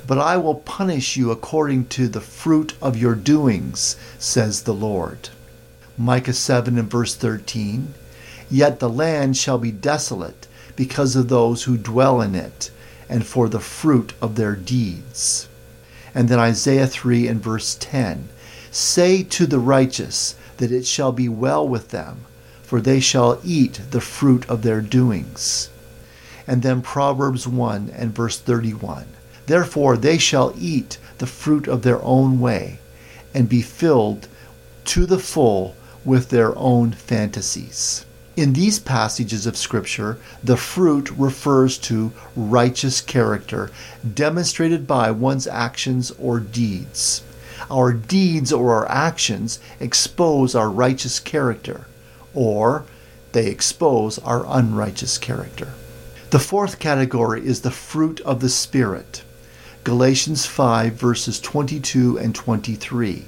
But 0.05 0.19
I 0.19 0.37
will 0.37 0.57
punish 0.57 1.17
you 1.17 1.31
according 1.31 1.87
to 1.91 2.09
the 2.09 2.21
fruit 2.21 2.75
of 2.83 2.97
your 2.97 3.15
doings, 3.15 3.95
says 4.19 4.63
the 4.63 4.75
Lord. 4.75 5.29
Micah 5.97 6.33
7 6.33 6.77
and 6.77 6.91
verse 6.91 7.15
13. 7.15 7.95
Yet 8.51 8.81
the 8.81 8.89
land 8.89 9.37
shall 9.37 9.59
be 9.59 9.71
desolate 9.71 10.49
because 10.75 11.15
of 11.15 11.29
those 11.29 11.63
who 11.63 11.77
dwell 11.77 12.21
in 12.21 12.35
it, 12.35 12.73
and 13.09 13.25
for 13.25 13.49
the 13.49 13.61
fruit 13.61 14.13
of 14.21 14.35
their 14.35 14.57
deeds. 14.57 15.47
And 16.17 16.29
then 16.29 16.41
Isaiah 16.41 16.89
3 16.89 17.29
and 17.29 17.41
verse 17.41 17.77
10. 17.79 18.29
Say 18.73 19.23
to 19.23 19.47
the 19.47 19.61
righteous 19.61 20.35
that 20.57 20.73
it 20.73 20.85
shall 20.85 21.13
be 21.13 21.29
well 21.29 21.67
with 21.67 21.91
them, 21.91 22.23
for 22.71 22.81
they 22.81 23.01
shall 23.01 23.41
eat 23.43 23.81
the 23.91 24.01
fruit 24.01 24.49
of 24.49 24.63
their 24.63 24.81
doings. 24.81 25.71
And 26.47 26.63
then 26.63 26.81
Proverbs 26.83 27.49
1 27.49 27.91
and 27.97 28.15
verse 28.15 28.39
31. 28.39 29.07
Therefore 29.47 29.97
they 29.97 30.19
shall 30.19 30.55
eat 30.57 30.97
the 31.19 31.27
fruit 31.27 31.67
of 31.67 31.83
their 31.83 32.01
own 32.05 32.39
way, 32.39 32.79
and 33.35 33.49
be 33.49 33.61
filled 33.61 34.29
to 34.85 35.05
the 35.05 35.19
full 35.19 35.75
with 36.05 36.29
their 36.29 36.57
own 36.57 36.93
fantasies. 36.93 38.07
In 38.37 38.53
these 38.53 38.79
passages 38.79 39.49
of 39.49 39.57
Scripture, 39.57 40.19
the 40.45 40.57
fruit 40.57 41.11
refers 41.19 41.77
to 41.79 42.13
righteous 42.37 43.01
character 43.01 43.73
demonstrated 44.15 44.87
by 44.87 45.11
one's 45.11 45.49
actions 45.49 46.13
or 46.21 46.39
deeds. 46.39 47.25
Our 47.69 47.93
deeds 47.93 48.53
or 48.53 48.73
our 48.75 48.89
actions 48.89 49.59
expose 49.81 50.55
our 50.55 50.71
righteous 50.71 51.19
character, 51.19 51.87
or 52.35 52.85
they 53.33 53.47
expose 53.47 54.19
our 54.19 54.45
unrighteous 54.47 55.19
character. 55.19 55.73
The 56.31 56.39
fourth 56.39 56.79
category 56.79 57.45
is 57.45 57.61
the 57.61 57.71
fruit 57.71 58.21
of 58.21 58.41
the 58.41 58.49
Spirit. 58.49 59.23
Galatians 59.83 60.47
5, 60.47 60.93
verses 60.93 61.41
22 61.41 62.19
and 62.19 62.35
23. 62.35 63.25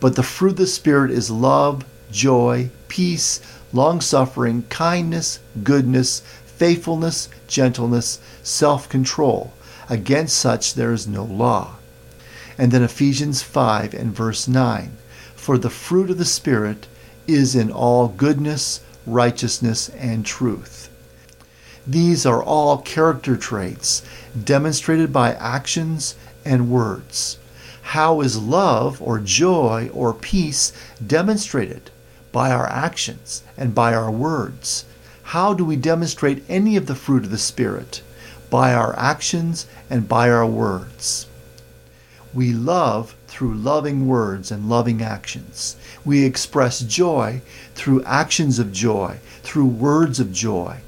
But 0.00 0.16
the 0.16 0.22
fruit 0.22 0.52
of 0.52 0.56
the 0.56 0.66
Spirit 0.66 1.10
is 1.10 1.30
love, 1.30 1.84
joy, 2.10 2.70
peace, 2.88 3.40
long 3.72 4.00
suffering, 4.00 4.62
kindness, 4.70 5.40
goodness, 5.62 6.22
faithfulness, 6.46 7.28
gentleness, 7.46 8.18
self 8.42 8.88
control. 8.88 9.52
Against 9.90 10.36
such 10.36 10.74
there 10.74 10.92
is 10.92 11.06
no 11.06 11.24
law. 11.24 11.76
And 12.56 12.72
then 12.72 12.82
Ephesians 12.82 13.42
5 13.42 13.94
and 13.94 14.14
verse 14.14 14.48
9 14.48 14.96
For 15.34 15.58
the 15.58 15.70
fruit 15.70 16.10
of 16.10 16.18
the 16.18 16.24
Spirit 16.24 16.86
is 17.28 17.54
in 17.54 17.70
all 17.70 18.08
goodness, 18.08 18.80
righteousness, 19.06 19.90
and 19.90 20.26
truth. 20.26 20.88
These 21.86 22.26
are 22.26 22.42
all 22.42 22.78
character 22.78 23.36
traits 23.36 24.02
demonstrated 24.44 25.12
by 25.12 25.34
actions 25.34 26.16
and 26.44 26.70
words. 26.70 27.38
How 27.82 28.20
is 28.20 28.36
love 28.36 29.00
or 29.00 29.18
joy 29.18 29.90
or 29.94 30.12
peace 30.12 30.72
demonstrated? 31.06 31.90
By 32.32 32.50
our 32.50 32.66
actions 32.66 33.42
and 33.56 33.74
by 33.74 33.94
our 33.94 34.10
words. 34.10 34.84
How 35.22 35.54
do 35.54 35.64
we 35.64 35.76
demonstrate 35.76 36.44
any 36.48 36.76
of 36.76 36.86
the 36.86 36.94
fruit 36.94 37.24
of 37.24 37.30
the 37.30 37.38
Spirit? 37.38 38.02
By 38.50 38.74
our 38.74 38.98
actions 38.98 39.66
and 39.88 40.08
by 40.08 40.30
our 40.30 40.46
words. 40.46 41.26
We 42.34 42.52
love 42.52 43.14
through 43.26 43.54
loving 43.54 44.06
words 44.06 44.50
and 44.50 44.68
loving 44.68 45.00
actions. 45.00 45.76
We 46.04 46.24
express 46.24 46.80
joy 46.80 47.42
through 47.74 48.04
actions 48.04 48.58
of 48.58 48.72
joy, 48.72 49.18
through 49.42 49.66
words 49.66 50.20
of 50.20 50.32
joy. 50.32 50.78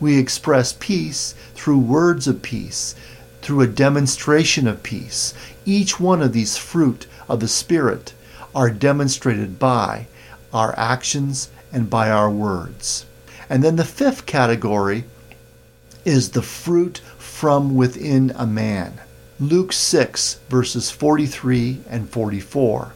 We 0.00 0.18
express 0.18 0.72
peace 0.72 1.34
through 1.54 1.78
words 1.78 2.26
of 2.26 2.42
peace, 2.42 2.94
through 3.40 3.60
a 3.60 3.66
demonstration 3.66 4.66
of 4.66 4.82
peace. 4.82 5.34
Each 5.64 6.00
one 6.00 6.22
of 6.22 6.32
these 6.32 6.56
fruit 6.56 7.06
of 7.28 7.40
the 7.40 7.48
Spirit 7.48 8.14
are 8.54 8.70
demonstrated 8.70 9.58
by 9.58 10.06
our 10.52 10.74
actions 10.78 11.50
and 11.72 11.88
by 11.88 12.10
our 12.10 12.30
words. 12.30 13.06
And 13.48 13.62
then 13.62 13.76
the 13.76 13.84
fifth 13.84 14.26
category 14.26 15.04
is 16.04 16.30
the 16.30 16.42
fruit 16.42 17.00
from 17.18 17.76
within 17.76 18.32
a 18.36 18.46
man. 18.46 19.00
Luke 19.40 19.72
6, 19.72 20.40
verses 20.48 20.90
43 20.90 21.80
and 21.88 22.08
44. 22.08 22.92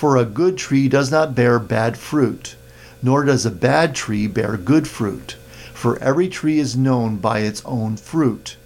For 0.00 0.16
a 0.16 0.24
good 0.24 0.56
tree 0.56 0.88
does 0.88 1.10
not 1.10 1.34
bear 1.34 1.58
bad 1.58 1.98
fruit, 1.98 2.56
nor 3.02 3.22
does 3.22 3.44
a 3.44 3.50
bad 3.50 3.94
tree 3.94 4.26
bear 4.26 4.56
good 4.56 4.88
fruit. 4.88 5.36
For 5.74 5.98
every 5.98 6.26
tree 6.26 6.58
is 6.58 6.74
known 6.74 7.16
by 7.16 7.40
its 7.40 7.60
own 7.66 7.98
fruit. 7.98 8.56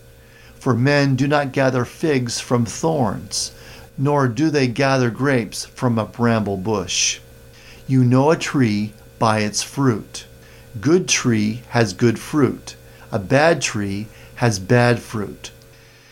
For 0.61 0.75
men 0.75 1.17
do 1.17 1.26
not 1.26 1.50
gather 1.50 1.85
figs 1.85 2.38
from 2.38 2.64
thorns, 2.64 3.50
nor 3.99 4.29
do 4.29 4.49
they 4.49 4.69
gather 4.69 5.11
grapes 5.11 5.64
from 5.64 5.99
a 5.99 6.05
bramble 6.07 6.57
bush. 6.57 7.19
You 7.88 8.05
know 8.05 8.31
a 8.31 8.37
tree 8.37 8.93
by 9.19 9.41
its 9.41 9.61
fruit. 9.61 10.26
Good 10.81 11.09
tree 11.09 11.62
has 11.71 11.95
good 11.95 12.21
fruit. 12.21 12.76
A 13.11 13.19
bad 13.19 13.61
tree 13.61 14.07
has 14.37 14.61
bad 14.61 15.00
fruit. 15.00 15.50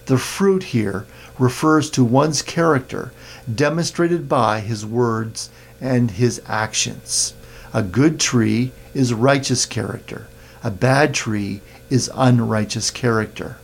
The 0.06 0.18
fruit 0.18 0.64
here 0.74 1.06
refers 1.38 1.90
to 1.90 2.02
one's 2.02 2.42
character, 2.42 3.12
demonstrated 3.52 4.28
by 4.28 4.60
his 4.60 4.84
words 4.84 5.50
and 5.80 6.12
his 6.12 6.40
actions. 6.46 7.34
A 7.74 7.82
good 7.82 8.20
tree 8.20 8.72
is 8.94 9.14
righteous 9.14 9.66
character. 9.66 10.26
A 10.62 10.70
bad 10.70 11.14
tree 11.14 11.60
is 11.90 12.10
unrighteous 12.14 12.90
character. 12.90 13.56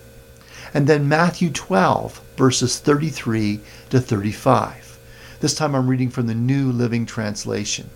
And 0.75 0.87
then 0.87 1.09
Matthew 1.09 1.51
12, 1.51 2.21
verses 2.37 2.79
33 2.79 3.61
to 3.91 4.01
35. 4.01 4.99
This 5.41 5.55
time 5.55 5.75
I'm 5.75 5.89
reading 5.89 6.11
from 6.11 6.27
the 6.27 6.35
New 6.35 6.73
Living 6.73 7.07
Translation. 7.07 7.89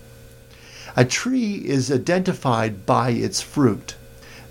A 0.95 1.03
tree 1.03 1.55
is 1.55 1.91
identified 1.91 2.85
by 2.85 3.09
its 3.09 3.41
fruit. 3.41 3.95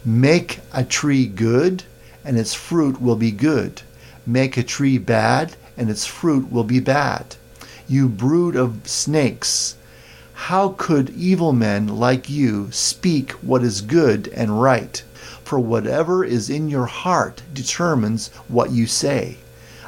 Make 0.05 0.61
a 0.73 0.85
tree 0.85 1.27
good, 1.27 1.85
and 2.25 2.37
its 2.37 2.53
fruit 2.53 3.01
will 3.01 3.16
be 3.16 3.31
good. 3.31 3.83
Make 4.27 4.57
a 4.57 4.62
tree 4.62 4.99
bad, 4.99 5.57
and 5.83 5.90
its 5.90 6.07
fruit 6.07 6.53
will 6.53 6.62
be 6.62 6.79
bad. 6.79 7.35
You 7.88 8.09
brood 8.09 8.55
of 8.55 8.87
snakes, 8.88 9.75
how 10.33 10.77
could 10.79 11.11
evil 11.11 11.53
men 11.53 11.88
like 11.88 12.31
you 12.31 12.68
speak 12.71 13.33
what 13.42 13.64
is 13.64 13.81
good 13.81 14.29
and 14.29 14.62
right? 14.62 15.03
For 15.42 15.59
whatever 15.59 16.25
is 16.25 16.49
in 16.49 16.68
your 16.68 16.87
heart 16.87 17.42
determines 17.53 18.29
what 18.47 18.71
you 18.71 18.87
say. 18.87 19.38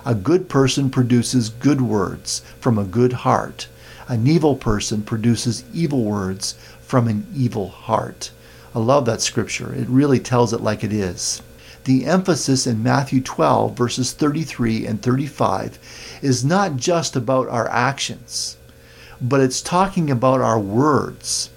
A 0.05 0.17
good 0.17 0.49
person 0.49 0.91
produces 0.91 1.49
good 1.49 1.81
words 1.81 2.43
from 2.59 2.77
a 2.77 2.83
good 2.83 3.13
heart. 3.13 3.69
An 4.09 4.27
evil 4.27 4.57
person 4.57 5.03
produces 5.03 5.63
evil 5.73 6.03
words 6.03 6.57
from 6.83 7.07
an 7.07 7.25
evil 7.37 7.69
heart. 7.69 8.33
I 8.75 8.81
love 8.81 9.05
that 9.05 9.23
scripture. 9.23 9.73
It 9.73 9.89
really 9.89 10.19
tells 10.19 10.53
it 10.53 10.61
like 10.61 10.83
it 10.83 10.93
is. 10.93 11.41
The 11.85 12.07
emphasis 12.07 12.67
in 12.67 12.83
Matthew 12.83 13.21
12, 13.21 13.77
verses 13.77 14.13
33 14.13 14.87
and 14.87 15.03
35, 15.03 15.79
is 16.23 16.45
not 16.45 16.77
just 16.77 17.15
about 17.15 17.49
our 17.49 17.69
actions 17.69 18.57
but 19.21 19.41
it's 19.41 19.63
talking 19.63 20.11
about 20.11 20.41
our 20.41 20.59
words. 20.59 21.49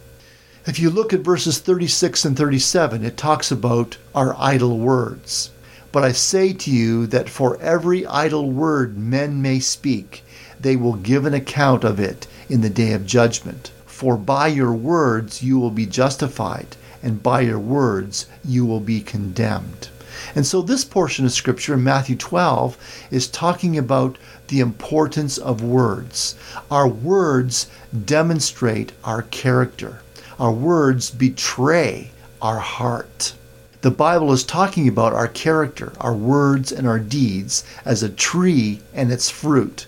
If 0.65 0.79
you 0.79 0.89
look 0.89 1.11
at 1.11 1.21
verses 1.21 1.59
36 1.59 2.23
and 2.23 2.37
37, 2.37 3.03
it 3.03 3.17
talks 3.17 3.51
about 3.51 3.97
our 4.13 4.35
idle 4.37 4.77
words. 4.77 5.49
But 5.91 6.03
I 6.03 6.11
say 6.11 6.53
to 6.53 6.71
you 6.71 7.07
that 7.07 7.29
for 7.29 7.59
every 7.61 8.05
idle 8.05 8.51
word 8.51 8.97
men 8.97 9.41
may 9.41 9.59
speak, 9.59 10.23
they 10.59 10.75
will 10.75 10.95
give 10.95 11.25
an 11.25 11.33
account 11.33 11.83
of 11.83 11.99
it 11.99 12.27
in 12.49 12.61
the 12.61 12.69
day 12.69 12.93
of 12.93 13.05
judgment. 13.05 13.71
For 13.85 14.17
by 14.17 14.47
your 14.47 14.73
words 14.73 15.41
you 15.41 15.59
will 15.59 15.71
be 15.71 15.85
justified, 15.85 16.75
and 17.01 17.23
by 17.23 17.41
your 17.41 17.59
words 17.59 18.27
you 18.45 18.65
will 18.65 18.81
be 18.81 19.01
condemned. 19.01 19.89
And 20.35 20.45
so 20.45 20.61
this 20.61 20.83
portion 20.83 21.25
of 21.25 21.31
scripture 21.31 21.73
in 21.75 21.83
Matthew 21.83 22.15
12 22.15 22.77
is 23.11 23.27
talking 23.27 23.77
about 23.77 24.17
the 24.47 24.59
importance 24.59 25.37
of 25.37 25.61
words. 25.61 26.35
Our 26.71 26.87
words 26.87 27.67
demonstrate 28.05 28.93
our 29.03 29.23
character. 29.23 30.01
Our 30.39 30.51
words 30.51 31.09
betray 31.09 32.11
our 32.41 32.59
heart. 32.59 33.33
The 33.81 33.91
Bible 33.91 34.31
is 34.33 34.43
talking 34.43 34.87
about 34.87 35.13
our 35.13 35.27
character, 35.27 35.93
our 35.99 36.13
words, 36.13 36.71
and 36.71 36.87
our 36.87 36.99
deeds 36.99 37.63
as 37.85 38.03
a 38.03 38.09
tree 38.09 38.81
and 38.93 39.11
its 39.11 39.29
fruit. 39.29 39.85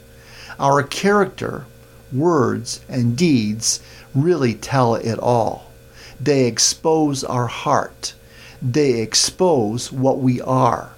Our 0.60 0.84
character, 0.84 1.66
words, 2.12 2.82
and 2.88 3.18
deeds 3.18 3.80
really 4.14 4.54
tell 4.54 4.96
it 4.96 5.20
all. 5.20 5.72
They 6.20 6.46
expose 6.46 7.24
our 7.24 7.48
heart 7.48 8.14
they 8.62 9.02
expose 9.02 9.92
what 9.92 10.20
we 10.20 10.42
are. 10.42 10.92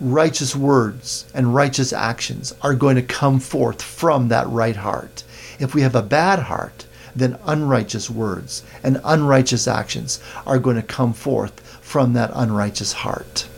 Righteous 0.00 0.54
words 0.54 1.24
and 1.34 1.54
righteous 1.54 1.92
actions 1.92 2.54
are 2.62 2.74
going 2.74 2.96
to 2.96 3.02
come 3.02 3.40
forth 3.40 3.82
from 3.82 4.28
that 4.28 4.48
right 4.48 4.76
heart. 4.76 5.24
If 5.58 5.74
we 5.74 5.82
have 5.82 5.94
a 5.94 6.02
bad 6.02 6.40
heart, 6.40 6.86
then 7.14 7.38
unrighteous 7.46 8.08
words 8.08 8.62
and 8.82 9.00
unrighteous 9.04 9.68
actions 9.68 10.20
are 10.46 10.58
going 10.58 10.76
to 10.76 10.82
come 10.82 11.12
forth 11.12 11.60
from 11.80 12.12
that 12.14 12.30
unrighteous 12.34 12.92
heart. 12.92 13.48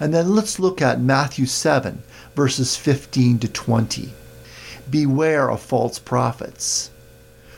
And 0.00 0.12
then 0.12 0.34
let's 0.34 0.58
look 0.58 0.82
at 0.82 1.00
Matthew 1.00 1.46
7, 1.46 2.02
verses 2.36 2.76
15 2.76 3.38
to 3.40 3.48
20. 3.48 4.12
Beware 4.90 5.50
of 5.50 5.60
false 5.60 5.98
prophets 5.98 6.90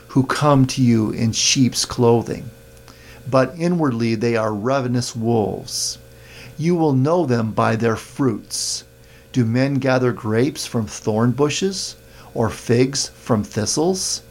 who 0.09 0.23
come 0.23 0.65
to 0.67 0.81
you 0.81 1.11
in 1.11 1.31
sheep's 1.31 1.85
clothing 1.85 2.49
but 3.31 3.55
inwardly 3.57 4.13
they 4.13 4.35
are 4.35 4.53
ravenous 4.53 5.15
wolves. 5.15 5.97
You 6.57 6.75
will 6.75 6.93
know 6.93 7.25
them 7.25 7.53
by 7.53 7.75
their 7.77 7.95
fruits. 7.95 8.83
Do 9.31 9.45
men 9.45 9.75
gather 9.75 10.11
grapes 10.11 10.67
from 10.67 10.85
thorn 10.85 11.31
bushes, 11.31 11.95
or 12.33 12.49
figs 12.49 13.09
from 13.15 13.43
thistles? 13.43 14.21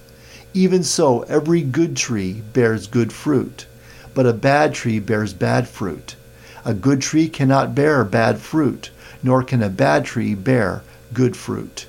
Even 0.53 0.85
so, 0.85 1.23
every 1.23 1.63
good 1.63 1.97
tree 1.97 2.43
bears 2.53 2.87
good 2.87 3.13
fruit, 3.13 3.67
but 4.15 4.27
a 4.27 4.33
bad 4.33 4.75
tree 4.75 4.99
bears 4.99 5.33
bad 5.33 5.67
fruit. 5.67 6.17
A 6.65 6.75
good 6.75 7.01
tree 7.01 7.29
cannot 7.29 7.75
bear 7.75 8.05
bad 8.05 8.39
fruit, 8.39 8.91
nor 9.23 9.43
can 9.43 9.63
a 9.63 9.71
bad 9.71 10.05
tree 10.05 10.35
bear 10.35 10.83
good 11.15 11.37
fruit. 11.37 11.87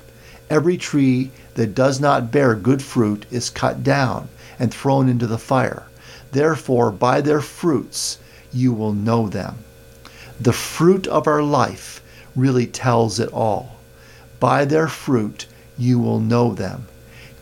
Every 0.48 0.76
tree 0.78 1.30
that 1.54 1.74
does 1.74 2.00
not 2.00 2.32
bear 2.32 2.54
good 2.54 2.82
fruit 2.82 3.26
is 3.30 3.50
cut 3.50 3.84
down 3.84 4.28
and 4.58 4.72
thrown 4.72 5.08
into 5.08 5.26
the 5.26 5.38
fire. 5.38 5.84
Therefore, 6.32 6.90
by 6.90 7.20
their 7.20 7.40
fruits 7.40 8.18
you 8.52 8.72
will 8.72 8.92
know 8.92 9.28
them. 9.28 9.58
The 10.40 10.52
fruit 10.52 11.06
of 11.06 11.26
our 11.26 11.42
life 11.42 12.02
really 12.34 12.66
tells 12.66 13.20
it 13.20 13.32
all. 13.32 13.76
By 14.40 14.64
their 14.64 14.88
fruit 14.88 15.46
you 15.78 15.98
will 15.98 16.20
know 16.20 16.54
them. 16.54 16.88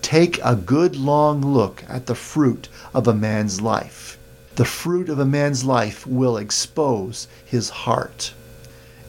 Take 0.02 0.40
a 0.42 0.56
good 0.56 0.96
long 0.96 1.40
look 1.40 1.84
at 1.88 2.06
the 2.06 2.14
fruit 2.14 2.68
of 2.92 3.06
a 3.06 3.14
man's 3.14 3.60
life. 3.60 4.18
The 4.56 4.64
fruit 4.64 5.08
of 5.08 5.18
a 5.18 5.24
man's 5.24 5.64
life 5.64 6.06
will 6.06 6.36
expose 6.36 7.28
his 7.44 7.70
heart. 7.70 8.32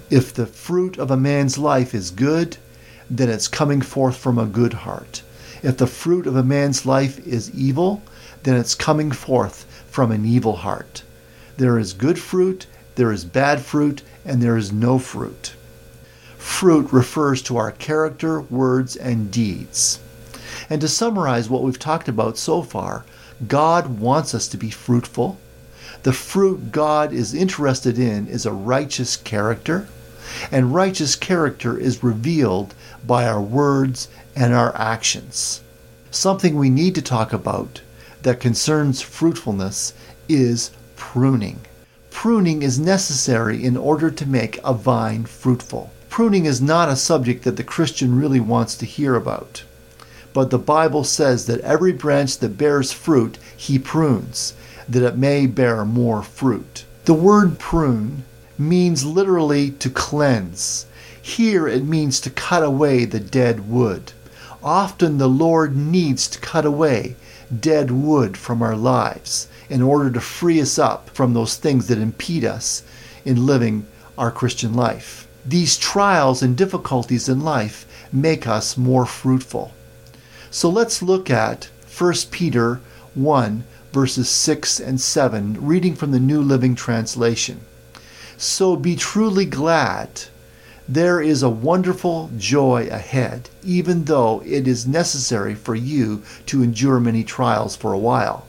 If 0.09 0.33
the 0.33 0.45
fruit 0.45 0.97
of 0.97 1.09
a 1.09 1.17
man's 1.17 1.57
life 1.57 1.95
is 1.95 2.11
good, 2.11 2.57
then 3.09 3.29
it's 3.29 3.47
coming 3.47 3.81
forth 3.81 4.15
from 4.15 4.37
a 4.37 4.45
good 4.45 4.73
heart. 4.73 5.23
If 5.63 5.77
the 5.77 5.87
fruit 5.87 6.27
of 6.27 6.35
a 6.35 6.43
man's 6.43 6.85
life 6.85 7.25
is 7.25 7.51
evil, 7.51 8.03
then 8.43 8.57
it's 8.57 8.75
coming 8.75 9.11
forth 9.11 9.65
from 9.91 10.09
an 10.09 10.25
evil 10.25 10.55
heart. 10.55 11.03
There 11.57 11.77
is 11.77 11.91
good 11.91 12.17
fruit, 12.17 12.65
there 12.95 13.11
is 13.11 13.25
bad 13.25 13.61
fruit, 13.61 14.01
and 14.23 14.41
there 14.41 14.55
is 14.55 14.71
no 14.71 14.97
fruit. 14.97 15.53
Fruit 16.37 16.91
refers 16.93 17.41
to 17.43 17.57
our 17.57 17.71
character, 17.71 18.39
words, 18.41 18.95
and 18.95 19.29
deeds. 19.29 19.99
And 20.69 20.79
to 20.79 20.87
summarize 20.87 21.49
what 21.49 21.61
we've 21.61 21.77
talked 21.77 22.07
about 22.07 22.37
so 22.37 22.61
far, 22.61 23.05
God 23.47 23.99
wants 23.99 24.33
us 24.33 24.47
to 24.47 24.57
be 24.57 24.69
fruitful. 24.69 25.37
The 26.03 26.13
fruit 26.13 26.71
God 26.71 27.11
is 27.11 27.33
interested 27.33 27.99
in 27.99 28.27
is 28.27 28.45
a 28.45 28.53
righteous 28.53 29.17
character, 29.17 29.89
and 30.51 30.73
righteous 30.73 31.17
character 31.17 31.77
is 31.77 32.01
revealed 32.01 32.73
by 33.05 33.27
our 33.27 33.41
words 33.41 34.07
and 34.37 34.53
our 34.53 34.73
actions. 34.77 35.61
Something 36.11 36.55
we 36.55 36.69
need 36.69 36.95
to 36.95 37.01
talk 37.01 37.33
about 37.33 37.81
that 38.23 38.39
concerns 38.39 39.01
fruitfulness 39.01 39.93
is 40.29 40.71
pruning. 40.95 41.59
Pruning 42.09 42.61
is 42.61 42.79
necessary 42.79 43.63
in 43.63 43.75
order 43.75 44.11
to 44.11 44.25
make 44.25 44.59
a 44.63 44.73
vine 44.73 45.25
fruitful. 45.25 45.91
Pruning 46.09 46.45
is 46.45 46.61
not 46.61 46.89
a 46.89 46.95
subject 46.95 47.43
that 47.43 47.55
the 47.55 47.63
Christian 47.63 48.19
really 48.19 48.39
wants 48.39 48.75
to 48.75 48.85
hear 48.85 49.15
about. 49.15 49.63
But 50.33 50.49
the 50.49 50.59
Bible 50.59 51.03
says 51.03 51.45
that 51.45 51.61
every 51.61 51.91
branch 51.91 52.37
that 52.39 52.57
bears 52.57 52.91
fruit, 52.91 53.37
he 53.55 53.79
prunes, 53.79 54.53
that 54.87 55.03
it 55.03 55.17
may 55.17 55.47
bear 55.47 55.83
more 55.83 56.21
fruit. 56.21 56.85
The 57.05 57.13
word 57.13 57.59
prune 57.59 58.23
means 58.57 59.03
literally 59.03 59.71
to 59.71 59.89
cleanse. 59.89 60.85
Here 61.21 61.67
it 61.67 61.85
means 61.85 62.19
to 62.21 62.29
cut 62.29 62.63
away 62.63 63.05
the 63.05 63.19
dead 63.19 63.69
wood. 63.69 64.13
Often 64.63 65.17
the 65.17 65.29
Lord 65.29 65.75
needs 65.75 66.27
to 66.27 66.39
cut 66.39 66.65
away 66.65 67.15
dead 67.59 67.91
wood 67.91 68.37
from 68.37 68.61
our 68.61 68.75
lives 68.75 69.47
in 69.69 69.81
order 69.81 70.09
to 70.11 70.21
free 70.21 70.61
us 70.61 70.79
up 70.79 71.09
from 71.09 71.33
those 71.33 71.55
things 71.55 71.87
that 71.87 71.97
impede 71.97 72.45
us 72.45 72.83
in 73.25 73.45
living 73.45 73.85
our 74.17 74.31
Christian 74.31 74.73
life. 74.73 75.27
These 75.45 75.77
trials 75.77 76.41
and 76.41 76.55
difficulties 76.55 77.27
in 77.27 77.41
life 77.41 77.85
make 78.13 78.47
us 78.47 78.77
more 78.77 79.05
fruitful. 79.05 79.73
So 80.49 80.69
let's 80.69 81.01
look 81.01 81.29
at 81.29 81.69
1 81.97 82.13
Peter 82.29 82.79
1, 83.15 83.63
verses 83.91 84.29
6 84.29 84.79
and 84.79 84.99
7, 84.99 85.65
reading 85.65 85.95
from 85.95 86.11
the 86.11 86.19
New 86.19 86.41
Living 86.41 86.75
Translation. 86.75 87.61
So 88.37 88.75
be 88.75 88.95
truly 88.95 89.45
glad 89.45 90.23
there 90.89 91.21
is 91.21 91.43
a 91.43 91.49
wonderful 91.49 92.29
joy 92.37 92.87
ahead, 92.91 93.49
even 93.63 94.05
though 94.05 94.41
it 94.45 94.67
is 94.67 94.87
necessary 94.87 95.55
for 95.55 95.75
you 95.75 96.23
to 96.47 96.63
endure 96.63 96.99
many 96.99 97.23
trials 97.23 97.75
for 97.75 97.93
a 97.93 97.99
while. 97.99 98.47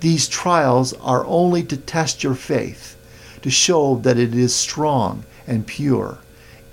These 0.00 0.28
trials 0.28 0.92
are 0.94 1.26
only 1.26 1.64
to 1.64 1.76
test 1.76 2.22
your 2.22 2.36
faith, 2.36 2.96
to 3.42 3.50
show 3.50 3.96
that 3.96 4.18
it 4.18 4.34
is 4.34 4.54
strong 4.54 5.24
and 5.46 5.66
pure. 5.66 6.18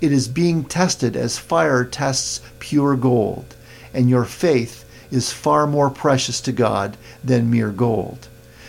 It 0.00 0.12
is 0.12 0.28
being 0.28 0.64
tested 0.64 1.16
as 1.16 1.38
fire 1.38 1.84
tests 1.84 2.40
pure 2.60 2.94
gold, 2.96 3.56
and 3.92 4.08
your 4.08 4.24
faith 4.24 4.84
is 5.10 5.32
far 5.32 5.66
more 5.66 5.90
precious 5.90 6.40
to 6.42 6.52
God 6.52 6.96
than 7.24 7.50
mere 7.50 7.70
gold. 7.70 8.28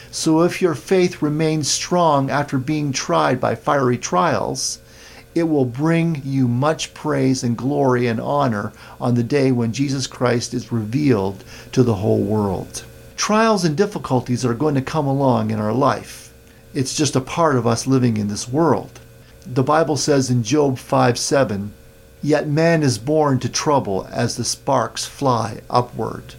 So 0.09 0.41
if 0.41 0.61
your 0.61 0.73
faith 0.73 1.21
remains 1.21 1.69
strong 1.69 2.31
after 2.31 2.57
being 2.57 2.91
tried 2.91 3.39
by 3.39 3.53
fiery 3.55 3.97
trials, 3.97 4.79
it 5.39 5.47
will 5.49 5.65
bring 5.65 6.21
you 6.25 6.47
much 6.47 6.93
praise 6.93 7.43
and 7.43 7.57
glory 7.57 8.07
and 8.07 8.19
honor 8.19 8.73
on 8.99 9.15
the 9.15 9.23
day 9.23 9.51
when 9.51 9.71
Jesus 9.71 10.07
Christ 10.07 10.53
is 10.53 10.71
revealed 10.71 11.43
to 11.71 11.83
the 11.83 11.95
whole 11.95 12.21
world. 12.21 12.83
Trials 13.15 13.65
and 13.65 13.75
difficulties 13.75 14.45
are 14.45 14.53
going 14.53 14.75
to 14.75 14.81
come 14.81 15.07
along 15.07 15.51
in 15.51 15.59
our 15.59 15.73
life. 15.73 16.33
It's 16.73 16.95
just 16.95 17.15
a 17.15 17.21
part 17.21 17.55
of 17.55 17.65
us 17.65 17.87
living 17.87 18.17
in 18.17 18.27
this 18.27 18.47
world. 18.47 18.99
The 19.45 19.63
Bible 19.63 19.97
says 19.97 20.29
in 20.29 20.43
Job 20.43 20.77
5 20.77 21.17
7, 21.17 21.73
Yet 22.21 22.47
man 22.47 22.83
is 22.83 22.97
born 22.97 23.39
to 23.39 23.49
trouble 23.49 24.07
as 24.11 24.35
the 24.35 24.43
sparks 24.43 25.05
fly 25.05 25.61
upward. 25.69 26.35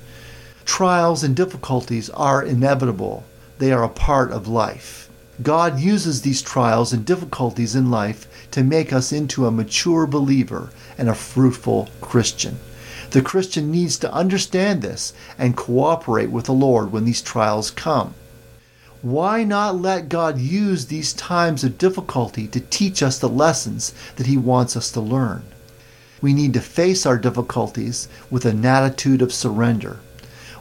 Trials 0.64 1.24
and 1.24 1.34
difficulties 1.34 2.10
are 2.10 2.42
inevitable, 2.42 3.24
they 3.58 3.72
are 3.72 3.84
a 3.84 3.88
part 3.88 4.30
of 4.30 4.46
life. 4.46 5.07
God 5.42 5.78
uses 5.78 6.22
these 6.22 6.42
trials 6.42 6.92
and 6.92 7.04
difficulties 7.04 7.76
in 7.76 7.90
life 7.90 8.26
to 8.50 8.64
make 8.64 8.92
us 8.92 9.12
into 9.12 9.46
a 9.46 9.52
mature 9.52 10.06
believer 10.06 10.70
and 10.96 11.08
a 11.08 11.14
fruitful 11.14 11.88
Christian. 12.00 12.58
The 13.10 13.22
Christian 13.22 13.70
needs 13.70 13.96
to 13.98 14.12
understand 14.12 14.82
this 14.82 15.12
and 15.38 15.56
cooperate 15.56 16.30
with 16.30 16.46
the 16.46 16.52
Lord 16.52 16.90
when 16.90 17.04
these 17.04 17.22
trials 17.22 17.70
come. 17.70 18.14
Why 19.00 19.44
not 19.44 19.80
let 19.80 20.08
God 20.08 20.38
use 20.38 20.86
these 20.86 21.12
times 21.12 21.62
of 21.62 21.78
difficulty 21.78 22.48
to 22.48 22.58
teach 22.58 23.00
us 23.00 23.18
the 23.18 23.28
lessons 23.28 23.94
that 24.16 24.26
He 24.26 24.36
wants 24.36 24.76
us 24.76 24.90
to 24.90 25.00
learn? 25.00 25.44
We 26.20 26.34
need 26.34 26.52
to 26.54 26.60
face 26.60 27.06
our 27.06 27.16
difficulties 27.16 28.08
with 28.28 28.44
an 28.44 28.64
attitude 28.66 29.22
of 29.22 29.32
surrender. 29.32 30.00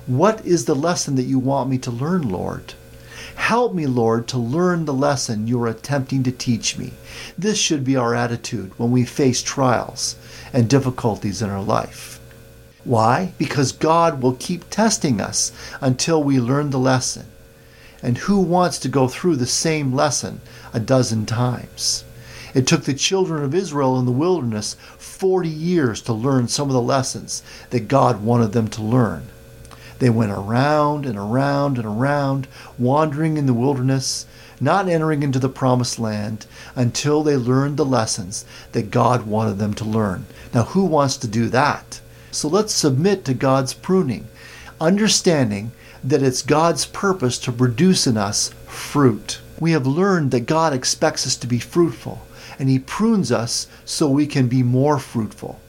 What 0.05 0.45
is 0.45 0.65
the 0.65 0.75
lesson 0.75 1.15
that 1.15 1.23
you 1.23 1.39
want 1.39 1.67
me 1.67 1.79
to 1.79 1.89
learn, 1.89 2.29
Lord? 2.29 2.75
Help 3.37 3.73
me, 3.73 3.87
Lord, 3.87 4.27
to 4.27 4.37
learn 4.37 4.83
the 4.83 4.93
lesson 4.93 5.47
you 5.47 5.61
are 5.63 5.67
attempting 5.67 6.23
to 6.23 6.31
teach 6.31 6.77
me. 6.77 6.91
This 7.37 7.57
should 7.57 7.85
be 7.85 7.95
our 7.95 8.13
attitude 8.13 8.71
when 8.77 8.91
we 8.91 9.05
face 9.05 9.41
trials 9.41 10.17
and 10.51 10.69
difficulties 10.69 11.41
in 11.41 11.49
our 11.49 11.63
life. 11.63 12.19
Why? 12.83 13.31
Because 13.37 13.71
God 13.71 14.21
will 14.21 14.33
keep 14.33 14.69
testing 14.69 15.21
us 15.21 15.53
until 15.79 16.21
we 16.21 16.41
learn 16.41 16.71
the 16.71 16.79
lesson. 16.79 17.27
And 18.03 18.17
who 18.17 18.39
wants 18.39 18.79
to 18.79 18.89
go 18.89 19.07
through 19.07 19.37
the 19.37 19.47
same 19.47 19.93
lesson 19.93 20.41
a 20.73 20.79
dozen 20.79 21.25
times? 21.25 22.03
It 22.53 22.67
took 22.67 22.83
the 22.83 22.93
children 22.93 23.43
of 23.43 23.55
Israel 23.55 23.97
in 23.99 24.05
the 24.05 24.11
wilderness 24.11 24.75
40 24.97 25.47
years 25.47 26.01
to 26.01 26.13
learn 26.13 26.47
some 26.47 26.67
of 26.69 26.73
the 26.73 26.81
lessons 26.81 27.43
that 27.69 27.87
God 27.87 28.23
wanted 28.23 28.51
them 28.51 28.67
to 28.69 28.81
learn. 28.81 29.27
They 29.99 30.09
went 30.09 30.31
around 30.31 31.05
and 31.05 31.17
around 31.17 31.77
and 31.77 31.85
around, 31.85 32.47
wandering 32.77 33.37
in 33.37 33.47
the 33.47 33.53
wilderness, 33.53 34.25
not 34.59 34.87
entering 34.87 35.23
into 35.23 35.39
the 35.39 35.49
promised 35.49 35.97
land 35.99 36.45
until 36.75 37.23
they 37.23 37.35
learned 37.35 37.77
the 37.77 37.85
lessons 37.85 38.45
that 38.73 38.91
God 38.91 39.25
wanted 39.25 39.57
them 39.57 39.73
to 39.75 39.85
learn. 39.85 40.25
Now, 40.53 40.63
who 40.63 40.85
wants 40.85 41.17
to 41.17 41.27
do 41.27 41.49
that? 41.49 41.99
So 42.31 42.47
let's 42.47 42.73
submit 42.73 43.25
to 43.25 43.33
God's 43.33 43.73
pruning, 43.73 44.27
understanding 44.79 45.71
that 46.03 46.21
it's 46.21 46.41
God's 46.41 46.85
purpose 46.85 47.39
to 47.39 47.51
produce 47.51 48.05
in 48.05 48.17
us 48.17 48.51
fruit. 48.67 49.39
We 49.59 49.71
have 49.71 49.87
learned 49.87 50.31
that 50.31 50.41
God 50.41 50.73
expects 50.73 51.25
us 51.25 51.35
to 51.37 51.47
be 51.47 51.59
fruitful, 51.59 52.21
and 52.59 52.69
He 52.69 52.77
prunes 52.77 53.31
us 53.31 53.67
so 53.85 54.07
we 54.07 54.27
can 54.27 54.47
be 54.47 54.61
more 54.61 54.99
fruitful. 54.99 55.59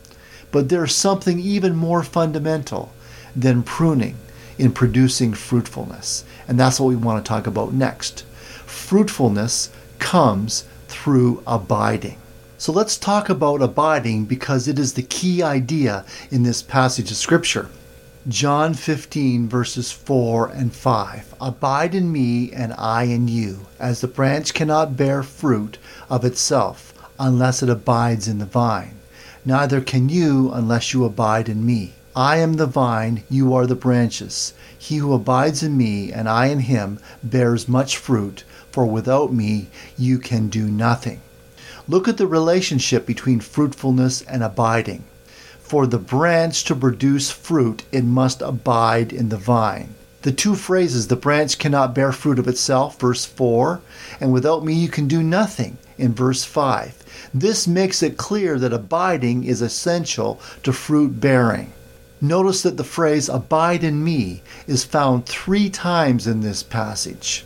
But 0.50 0.68
there's 0.68 0.94
something 0.94 1.38
even 1.40 1.74
more 1.76 2.02
fundamental 2.02 2.92
than 3.34 3.62
pruning 3.62 4.16
in 4.58 4.72
producing 4.72 5.32
fruitfulness. 5.32 6.24
And 6.46 6.58
that's 6.58 6.80
what 6.80 6.88
we 6.88 6.96
want 6.96 7.24
to 7.24 7.28
talk 7.28 7.46
about 7.46 7.72
next. 7.72 8.24
Fruitfulness 8.66 9.70
comes 9.98 10.66
through 10.88 11.42
abiding. 11.46 12.18
So 12.58 12.72
let's 12.72 12.96
talk 12.96 13.28
about 13.28 13.62
abiding 13.62 14.24
because 14.24 14.66
it 14.66 14.78
is 14.78 14.94
the 14.94 15.02
key 15.02 15.42
idea 15.42 16.04
in 16.30 16.42
this 16.42 16.60
passage 16.62 17.10
of 17.10 17.16
Scripture. 17.16 17.68
John 18.26 18.74
15, 18.74 19.48
verses 19.48 19.92
4 19.92 20.48
and 20.48 20.72
5. 20.72 21.34
Abide 21.40 21.94
in 21.94 22.10
me, 22.10 22.52
and 22.52 22.74
I 22.76 23.04
in 23.04 23.28
you, 23.28 23.66
as 23.78 24.00
the 24.00 24.08
branch 24.08 24.54
cannot 24.54 24.96
bear 24.96 25.22
fruit 25.22 25.78
of 26.10 26.24
itself 26.24 26.92
unless 27.18 27.62
it 27.62 27.70
abides 27.70 28.26
in 28.28 28.38
the 28.38 28.44
vine. 28.44 28.96
Neither 29.44 29.80
can 29.80 30.08
you 30.08 30.50
unless 30.52 30.92
you 30.92 31.04
abide 31.04 31.48
in 31.48 31.64
me. 31.64 31.92
I 32.18 32.38
am 32.38 32.54
the 32.54 32.66
vine, 32.66 33.22
you 33.30 33.54
are 33.54 33.64
the 33.64 33.76
branches. 33.76 34.52
He 34.76 34.96
who 34.96 35.12
abides 35.12 35.62
in 35.62 35.76
me, 35.76 36.12
and 36.12 36.28
I 36.28 36.46
in 36.46 36.58
him, 36.58 36.98
bears 37.22 37.68
much 37.68 37.96
fruit, 37.96 38.42
for 38.72 38.86
without 38.86 39.32
me 39.32 39.68
you 39.96 40.18
can 40.18 40.48
do 40.48 40.64
nothing. 40.64 41.20
Look 41.86 42.08
at 42.08 42.16
the 42.16 42.26
relationship 42.26 43.06
between 43.06 43.38
fruitfulness 43.38 44.22
and 44.22 44.42
abiding. 44.42 45.04
For 45.60 45.86
the 45.86 46.00
branch 46.00 46.64
to 46.64 46.74
produce 46.74 47.30
fruit, 47.30 47.84
it 47.92 48.02
must 48.02 48.42
abide 48.42 49.12
in 49.12 49.28
the 49.28 49.36
vine. 49.36 49.94
The 50.22 50.32
two 50.32 50.56
phrases, 50.56 51.06
the 51.06 51.14
branch 51.14 51.56
cannot 51.56 51.94
bear 51.94 52.10
fruit 52.10 52.40
of 52.40 52.48
itself, 52.48 52.98
verse 52.98 53.24
4, 53.26 53.80
and 54.20 54.32
without 54.32 54.64
me 54.64 54.74
you 54.74 54.88
can 54.88 55.06
do 55.06 55.22
nothing, 55.22 55.78
in 55.96 56.14
verse 56.14 56.42
5. 56.42 57.30
This 57.32 57.68
makes 57.68 58.02
it 58.02 58.16
clear 58.16 58.58
that 58.58 58.72
abiding 58.72 59.44
is 59.44 59.62
essential 59.62 60.40
to 60.64 60.72
fruit 60.72 61.20
bearing. 61.20 61.72
Notice 62.20 62.62
that 62.62 62.76
the 62.76 62.84
phrase 62.84 63.28
abide 63.28 63.84
in 63.84 64.02
me 64.02 64.42
is 64.66 64.84
found 64.84 65.26
three 65.26 65.70
times 65.70 66.26
in 66.26 66.40
this 66.40 66.62
passage. 66.62 67.44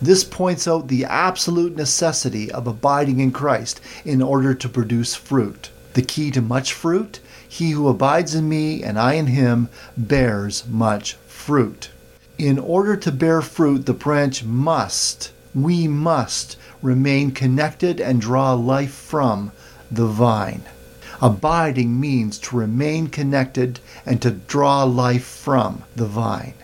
This 0.00 0.24
points 0.24 0.68
out 0.68 0.88
the 0.88 1.04
absolute 1.04 1.76
necessity 1.76 2.50
of 2.50 2.66
abiding 2.66 3.20
in 3.20 3.32
Christ 3.32 3.80
in 4.04 4.22
order 4.22 4.54
to 4.54 4.68
produce 4.68 5.14
fruit. 5.14 5.70
The 5.94 6.02
key 6.02 6.30
to 6.30 6.40
much 6.40 6.72
fruit 6.72 7.20
he 7.52 7.72
who 7.72 7.88
abides 7.88 8.32
in 8.32 8.48
me 8.48 8.80
and 8.84 8.96
I 8.96 9.14
in 9.14 9.26
him 9.26 9.68
bears 9.96 10.62
much 10.68 11.14
fruit. 11.26 11.90
In 12.38 12.60
order 12.60 12.96
to 12.96 13.10
bear 13.10 13.42
fruit, 13.42 13.86
the 13.86 13.92
branch 13.92 14.44
must, 14.44 15.32
we 15.52 15.88
must, 15.88 16.56
remain 16.80 17.32
connected 17.32 18.00
and 18.00 18.20
draw 18.20 18.54
life 18.54 18.94
from 18.94 19.50
the 19.90 20.06
vine. 20.06 20.62
Abiding 21.22 22.00
means 22.00 22.38
to 22.38 22.56
remain 22.56 23.08
connected 23.08 23.80
and 24.06 24.22
to 24.22 24.30
draw 24.30 24.84
life 24.84 25.24
from 25.24 25.84
the 25.94 26.06
vine. 26.06 26.54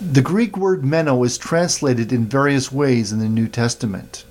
The 0.00 0.22
Greek 0.22 0.56
word 0.56 0.84
meno 0.84 1.22
is 1.22 1.36
translated 1.36 2.12
in 2.12 2.26
various 2.26 2.72
ways 2.72 3.12
in 3.12 3.18
the 3.18 3.28
New 3.28 3.46
Testament. 3.46 4.24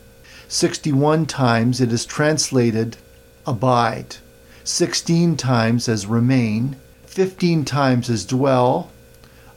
61 0.48 1.28
times 1.28 1.80
it 1.80 1.92
is 1.92 2.06
translated 2.06 2.98
abide. 3.46 4.18
16 4.64 5.38
times 5.38 5.88
as 5.88 6.06
remain, 6.06 6.76
15 7.06 7.64
times 7.64 8.10
as 8.10 8.26
dwell, 8.26 8.90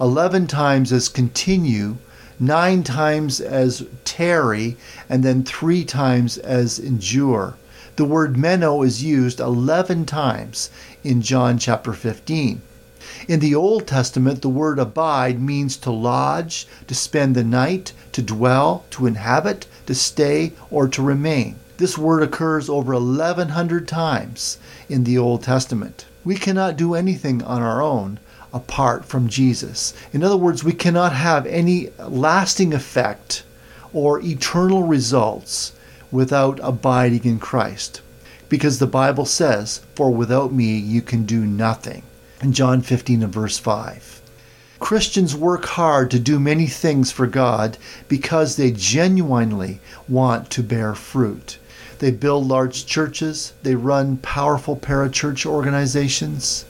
11 0.01 0.47
times 0.47 0.93
as 0.93 1.09
continue, 1.09 1.97
9 2.39 2.83
times 2.83 3.41
as 3.41 3.87
tarry, 4.05 4.77
and 5.09 5.25
then 5.25 5.43
3 5.43 5.85
times 5.85 6.37
as 6.39 6.79
endure. 6.79 7.57
The 7.97 8.05
word 8.05 8.37
meno 8.37 8.83
is 8.83 9.03
used 9.03 9.41
11 9.41 10.05
times 10.05 10.69
in 11.03 11.23
John 11.23 11.57
chapter 11.57 11.95
15. 11.95 12.61
In 13.27 13.41
the 13.41 13.55
Old 13.55 13.87
Testament, 13.87 14.43
the 14.43 14.51
word 14.51 14.79
abide 14.79 15.41
means 15.41 15.79
to 15.79 15.91
lodge, 15.91 16.69
to 16.89 16.95
spend 16.95 17.35
the 17.35 17.43
night, 17.43 17.95
to 18.13 18.21
dwell, 18.21 18.85
to 18.91 19.07
inhabit, 19.07 19.65
to 19.87 19.95
stay, 19.95 20.53
or 20.71 20.89
to 20.89 21.01
remain. 21.01 21.57
This 21.79 21.97
word 21.97 22.23
occurs 22.23 22.69
over 22.69 22.93
1100 22.93 23.89
times 23.89 24.59
in 24.91 25.05
the 25.05 25.17
Old 25.17 25.43
Testament. 25.43 26.05
We 26.23 26.35
cannot 26.35 26.77
do 26.77 26.93
anything 26.95 27.43
on 27.43 27.63
our 27.63 27.81
own 27.81 28.19
apart 28.53 29.07
from 29.07 29.27
Jesus. 29.27 29.95
In 30.13 30.23
other 30.23 30.37
words, 30.37 30.63
we 30.63 30.75
cannot 30.75 31.15
have 31.15 31.47
any 31.47 31.89
lasting 31.99 32.75
effect 32.75 33.43
or 33.95 34.21
eternal 34.21 34.83
results 34.83 35.73
without 36.11 36.61
abiding 36.63 37.25
in 37.25 37.39
Christ. 37.39 38.01
Because 38.49 38.79
the 38.79 38.87
Bible 38.87 39.25
says, 39.25 39.81
For 39.95 40.11
without 40.11 40.53
me 40.53 40.77
you 40.77 41.03
can 41.03 41.25
do 41.25 41.45
nothing. 41.45 42.03
In 42.43 42.53
John 42.53 42.83
15 42.83 43.23
and 43.23 43.33
verse 43.33 43.59
5. 43.59 44.17
Christians 44.79 45.35
work 45.35 45.65
hard 45.65 46.11
to 46.11 46.19
do 46.19 46.39
many 46.39 46.67
things 46.67 47.11
for 47.11 47.27
God 47.27 47.79
because 48.09 48.57
they 48.57 48.71
genuinely 48.71 49.81
want 50.07 50.51
to 50.51 50.63
bear 50.63 50.95
fruit. 50.95 51.59
They 51.99 52.11
build 52.11 52.47
large 52.47 52.85
churches, 52.85 53.55
they 53.63 53.75
run 53.75 54.19
powerful 54.19 54.77
parachurch 54.77 55.47
organizations, 55.47 56.67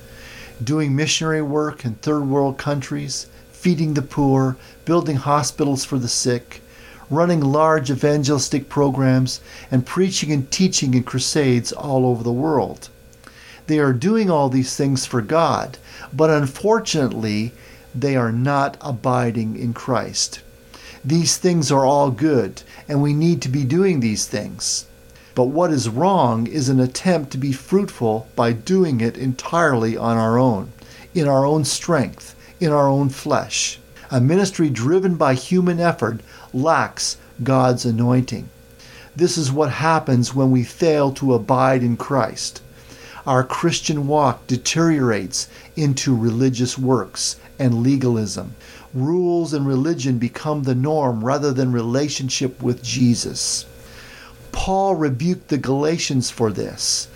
doing 0.62 0.94
missionary 0.94 1.42
work 1.42 1.84
in 1.84 1.96
third 1.96 2.28
world 2.28 2.58
countries, 2.58 3.26
feeding 3.50 3.94
the 3.94 4.02
poor, 4.02 4.56
building 4.84 5.16
hospitals 5.16 5.84
for 5.84 5.98
the 5.98 6.08
sick, 6.08 6.62
running 7.10 7.40
large 7.40 7.90
evangelistic 7.90 8.68
programs, 8.68 9.40
and 9.70 9.86
preaching 9.86 10.32
and 10.32 10.50
teaching 10.50 10.94
in 10.94 11.02
crusades 11.02 11.72
all 11.72 12.06
over 12.06 12.22
the 12.22 12.32
world. 12.32 12.88
They 13.66 13.78
are 13.78 13.92
doing 13.92 14.30
all 14.30 14.48
these 14.48 14.76
things 14.76 15.06
for 15.06 15.20
God, 15.20 15.78
but 16.12 16.30
unfortunately, 16.30 17.52
they 17.94 18.16
are 18.16 18.32
not 18.32 18.76
abiding 18.80 19.58
in 19.58 19.72
Christ. 19.72 20.40
These 21.04 21.36
things 21.36 21.70
are 21.70 21.84
all 21.84 22.10
good, 22.10 22.62
and 22.88 23.00
we 23.00 23.12
need 23.12 23.40
to 23.42 23.48
be 23.48 23.64
doing 23.64 24.00
these 24.00 24.26
things. 24.26 24.86
But 25.34 25.44
what 25.44 25.70
is 25.70 25.88
wrong 25.88 26.46
is 26.46 26.68
an 26.68 26.80
attempt 26.80 27.30
to 27.32 27.38
be 27.38 27.52
fruitful 27.52 28.26
by 28.34 28.52
doing 28.52 29.00
it 29.00 29.18
entirely 29.18 29.96
on 29.96 30.16
our 30.16 30.38
own, 30.38 30.72
in 31.14 31.28
our 31.28 31.44
own 31.44 31.64
strength, 31.64 32.34
in 32.58 32.72
our 32.72 32.88
own 32.88 33.10
flesh. 33.10 33.78
A 34.10 34.20
ministry 34.20 34.70
driven 34.70 35.16
by 35.16 35.34
human 35.34 35.80
effort 35.80 36.20
lacks 36.56 37.18
God's 37.42 37.84
anointing. 37.84 38.48
This 39.14 39.36
is 39.36 39.52
what 39.52 39.70
happens 39.70 40.34
when 40.34 40.50
we 40.50 40.64
fail 40.64 41.12
to 41.12 41.34
abide 41.34 41.82
in 41.82 41.96
Christ. 41.96 42.62
Our 43.26 43.44
Christian 43.44 44.06
walk 44.06 44.46
deteriorates 44.46 45.48
into 45.76 46.16
religious 46.16 46.78
works 46.78 47.36
and 47.58 47.82
legalism. 47.82 48.54
Rules 48.94 49.52
and 49.52 49.66
religion 49.66 50.18
become 50.18 50.62
the 50.62 50.74
norm 50.74 51.24
rather 51.24 51.52
than 51.52 51.72
relationship 51.72 52.62
with 52.62 52.82
Jesus. 52.82 53.66
Paul 54.52 54.94
rebuked 54.94 55.48
the 55.48 55.58
Galatians 55.58 56.30
for 56.30 56.50
this. 56.50 57.08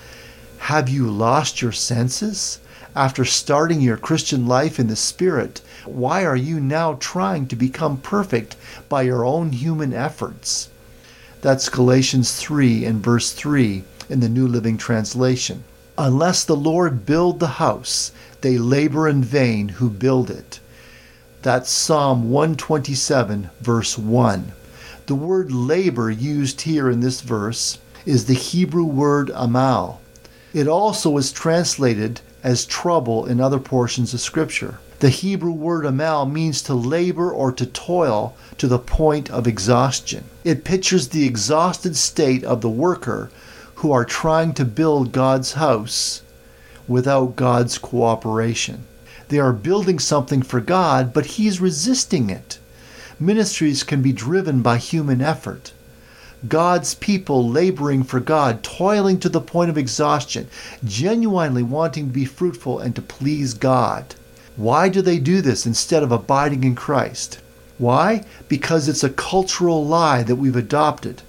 Have 0.58 0.88
you 0.88 1.10
lost 1.10 1.62
your 1.62 1.72
senses? 1.72 2.60
After 2.96 3.24
starting 3.24 3.80
your 3.80 3.96
Christian 3.96 4.48
life 4.48 4.80
in 4.80 4.88
the 4.88 4.96
Spirit, 4.96 5.60
why 5.84 6.24
are 6.24 6.34
you 6.34 6.58
now 6.58 6.94
trying 6.94 7.46
to 7.46 7.54
become 7.54 7.98
perfect 7.98 8.56
by 8.88 9.02
your 9.02 9.24
own 9.24 9.52
human 9.52 9.92
efforts? 9.92 10.70
That's 11.40 11.68
Galatians 11.68 12.34
3 12.34 12.84
and 12.84 13.00
verse 13.00 13.32
3 13.32 13.84
in 14.08 14.18
the 14.18 14.28
New 14.28 14.48
Living 14.48 14.76
Translation. 14.76 15.62
Unless 15.96 16.44
the 16.44 16.56
Lord 16.56 17.06
build 17.06 17.38
the 17.38 17.60
house, 17.62 18.10
they 18.40 18.58
labor 18.58 19.06
in 19.06 19.22
vain 19.22 19.68
who 19.68 19.88
build 19.88 20.28
it. 20.28 20.58
That's 21.42 21.70
Psalm 21.70 22.28
127, 22.28 23.50
verse 23.60 23.96
1. 23.96 24.52
The 25.06 25.14
word 25.14 25.52
labor 25.52 26.10
used 26.10 26.62
here 26.62 26.90
in 26.90 26.98
this 26.98 27.20
verse 27.20 27.78
is 28.04 28.24
the 28.24 28.34
Hebrew 28.34 28.84
word 28.84 29.30
amal. 29.32 30.00
It 30.52 30.66
also 30.66 31.16
is 31.18 31.30
translated 31.30 32.20
as 32.42 32.66
trouble 32.66 33.26
in 33.26 33.40
other 33.40 33.58
portions 33.58 34.12
of 34.14 34.20
Scripture. 34.20 34.78
The 35.00 35.08
Hebrew 35.08 35.52
word 35.52 35.86
amal 35.86 36.26
means 36.26 36.62
to 36.62 36.74
labor 36.74 37.30
or 37.30 37.52
to 37.52 37.66
toil 37.66 38.36
to 38.58 38.68
the 38.68 38.78
point 38.78 39.30
of 39.30 39.46
exhaustion. 39.46 40.24
It 40.44 40.64
pictures 40.64 41.08
the 41.08 41.26
exhausted 41.26 41.96
state 41.96 42.44
of 42.44 42.60
the 42.60 42.68
worker 42.68 43.30
who 43.76 43.92
are 43.92 44.04
trying 44.04 44.54
to 44.54 44.64
build 44.64 45.12
God's 45.12 45.54
house 45.54 46.22
without 46.86 47.36
God's 47.36 47.78
cooperation. 47.78 48.84
They 49.28 49.38
are 49.38 49.52
building 49.52 49.98
something 49.98 50.42
for 50.42 50.60
God, 50.60 51.12
but 51.12 51.26
He's 51.26 51.60
resisting 51.60 52.30
it 52.30 52.58
ministries 53.20 53.82
can 53.82 54.00
be 54.00 54.12
driven 54.12 54.62
by 54.62 54.78
human 54.78 55.20
effort. 55.20 55.72
God's 56.48 56.94
people 56.94 57.48
laboring 57.48 58.02
for 58.02 58.18
God, 58.18 58.62
toiling 58.62 59.18
to 59.20 59.28
the 59.28 59.40
point 59.40 59.68
of 59.68 59.76
exhaustion, 59.76 60.48
genuinely 60.84 61.62
wanting 61.62 62.06
to 62.06 62.12
be 62.12 62.24
fruitful 62.24 62.78
and 62.78 62.94
to 62.96 63.02
please 63.02 63.52
God. 63.52 64.14
Why 64.56 64.88
do 64.88 65.02
they 65.02 65.18
do 65.18 65.40
this 65.42 65.66
instead 65.66 66.02
of 66.02 66.12
abiding 66.12 66.64
in 66.64 66.74
Christ? 66.74 67.40
Why? 67.78 68.24
Because 68.48 68.88
it's 68.88 69.04
a 69.04 69.10
cultural 69.10 69.86
lie 69.86 70.22
that 70.22 70.36
we've 70.36 70.56
adopted. 70.56 71.22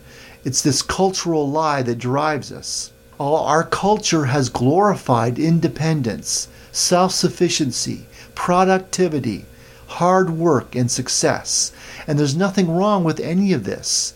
It's 0.43 0.61
this 0.61 0.81
cultural 0.81 1.49
lie 1.49 1.81
that 1.83 1.97
drives 1.97 2.51
us. 2.51 2.91
Our 3.19 3.63
culture 3.63 4.25
has 4.25 4.49
glorified 4.49 5.37
independence, 5.37 6.47
self 6.71 7.13
sufficiency, 7.13 8.05
productivity, 8.33 9.45
hard 9.87 10.31
work, 10.31 10.75
and 10.75 10.89
success. 10.89 11.71
And 12.07 12.17
there's 12.17 12.35
nothing 12.35 12.71
wrong 12.71 13.03
with 13.03 13.19
any 13.19 13.53
of 13.53 13.63
this, 13.63 14.13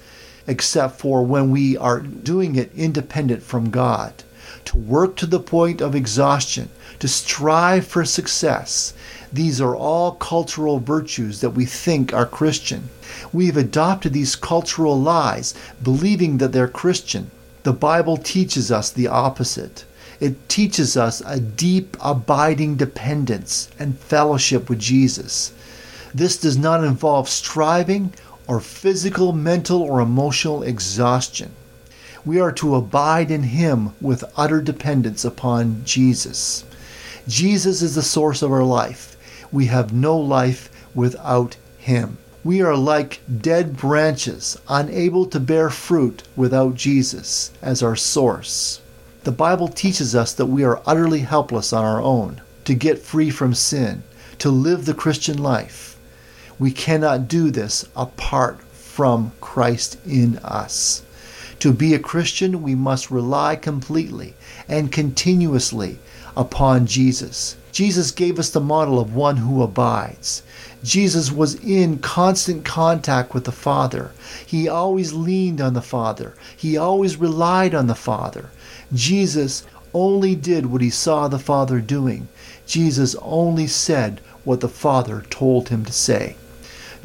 except 0.47 0.99
for 0.99 1.23
when 1.23 1.51
we 1.51 1.77
are 1.77 1.99
doing 1.99 2.55
it 2.55 2.71
independent 2.75 3.43
from 3.43 3.69
God. 3.69 4.23
To 4.65 4.77
work 4.77 5.15
to 5.17 5.25
the 5.25 5.39
point 5.39 5.81
of 5.81 5.95
exhaustion, 5.95 6.69
to 6.99 7.07
strive 7.07 7.85
for 7.85 8.05
success. 8.05 8.93
These 9.31 9.59
are 9.59 9.75
all 9.75 10.13
cultural 10.13 10.79
virtues 10.79 11.41
that 11.41 11.51
we 11.51 11.65
think 11.65 12.13
are 12.13 12.25
Christian. 12.25 12.89
We've 13.33 13.57
adopted 13.57 14.13
these 14.13 14.35
cultural 14.35 14.99
lies, 14.99 15.53
believing 15.83 16.37
that 16.37 16.51
they're 16.51 16.67
Christian. 16.67 17.31
The 17.63 17.73
Bible 17.73 18.17
teaches 18.17 18.71
us 18.71 18.89
the 18.89 19.07
opposite. 19.07 19.85
It 20.19 20.47
teaches 20.47 20.95
us 20.95 21.21
a 21.25 21.39
deep, 21.39 21.97
abiding 21.99 22.75
dependence 22.75 23.69
and 23.77 23.99
fellowship 23.99 24.69
with 24.69 24.79
Jesus. 24.79 25.51
This 26.13 26.37
does 26.37 26.57
not 26.57 26.83
involve 26.83 27.27
striving 27.27 28.13
or 28.47 28.59
physical, 28.59 29.31
mental, 29.33 29.81
or 29.81 29.99
emotional 29.99 30.63
exhaustion. 30.63 31.51
We 32.25 32.39
are 32.39 32.51
to 32.53 32.75
abide 32.75 33.31
in 33.31 33.43
Him 33.43 33.93
with 34.01 34.23
utter 34.35 34.61
dependence 34.61 35.23
upon 35.23 35.83
Jesus. 35.85 36.63
Jesus 37.27 37.81
is 37.81 37.95
the 37.95 38.01
source 38.01 38.41
of 38.41 38.51
our 38.51 38.63
life. 38.63 39.15
We 39.51 39.67
have 39.67 39.93
no 39.93 40.17
life 40.17 40.69
without 40.93 41.55
Him. 41.77 42.17
We 42.43 42.61
are 42.61 42.75
like 42.75 43.21
dead 43.41 43.75
branches, 43.75 44.57
unable 44.69 45.25
to 45.27 45.39
bear 45.39 45.69
fruit 45.69 46.21
without 46.35 46.75
Jesus 46.75 47.51
as 47.61 47.81
our 47.81 47.95
source. 47.95 48.81
The 49.23 49.31
Bible 49.31 49.67
teaches 49.67 50.13
us 50.13 50.33
that 50.33 50.45
we 50.45 50.63
are 50.63 50.83
utterly 50.85 51.21
helpless 51.21 51.73
on 51.73 51.83
our 51.83 51.99
own 51.99 52.41
to 52.65 52.75
get 52.75 52.99
free 52.99 53.31
from 53.31 53.55
sin, 53.55 54.03
to 54.37 54.51
live 54.51 54.85
the 54.85 54.93
Christian 54.93 55.41
life. 55.41 55.94
We 56.57 56.71
cannot 56.71 57.27
do 57.27 57.51
this 57.51 57.85
apart 57.95 58.61
from 58.73 59.33
Christ 59.41 59.97
in 60.05 60.37
us. 60.37 61.01
To 61.59 61.73
be 61.73 61.93
a 61.93 61.99
Christian, 61.99 62.61
we 62.61 62.75
must 62.75 63.11
rely 63.11 63.55
completely 63.55 64.35
and 64.69 64.91
continuously 64.91 65.99
upon 66.37 66.85
Jesus. 66.85 67.55
Jesus 67.71 68.11
gave 68.11 68.39
us 68.39 68.49
the 68.49 68.61
model 68.61 68.99
of 68.99 69.15
one 69.15 69.37
who 69.37 69.61
abides. 69.61 70.43
Jesus 70.83 71.31
was 71.31 71.55
in 71.55 71.97
constant 71.99 72.63
contact 72.63 73.33
with 73.33 73.43
the 73.43 73.51
Father. 73.51 74.11
He 74.45 74.69
always 74.69 75.11
leaned 75.11 75.59
on 75.59 75.73
the 75.73 75.81
Father. 75.81 76.35
He 76.55 76.77
always 76.77 77.17
relied 77.17 77.73
on 77.75 77.87
the 77.87 77.95
Father. 77.95 78.49
Jesus 78.93 79.63
only 79.93 80.35
did 80.35 80.67
what 80.67 80.81
he 80.81 80.89
saw 80.89 81.27
the 81.27 81.39
Father 81.39 81.81
doing. 81.81 82.27
Jesus 82.65 83.15
only 83.21 83.67
said 83.67 84.21
what 84.43 84.61
the 84.61 84.69
Father 84.69 85.25
told 85.29 85.69
him 85.69 85.83
to 85.85 85.91
say. 85.91 86.35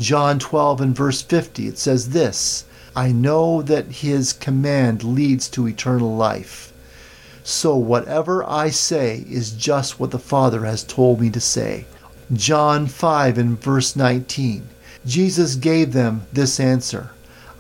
John 0.01 0.39
12 0.39 0.81
and 0.81 0.97
verse 0.97 1.21
50, 1.21 1.69
it 1.69 1.79
says 1.79 2.09
this 2.09 2.65
I 2.97 3.13
know 3.13 3.61
that 3.61 3.87
his 3.87 4.33
command 4.33 5.05
leads 5.05 5.47
to 5.51 5.69
eternal 5.69 6.17
life. 6.17 6.73
So 7.45 7.77
whatever 7.77 8.43
I 8.49 8.71
say 8.71 9.27
is 9.29 9.51
just 9.51 10.01
what 10.01 10.11
the 10.11 10.19
Father 10.19 10.65
has 10.65 10.85
told 10.85 11.21
me 11.21 11.29
to 11.29 11.41
say. 11.41 11.85
John 12.33 12.87
5 12.87 13.37
and 13.37 13.63
verse 13.63 13.95
19. 13.95 14.71
Jesus 15.05 15.55
gave 15.57 15.93
them 15.93 16.23
this 16.33 16.59
answer 16.59 17.11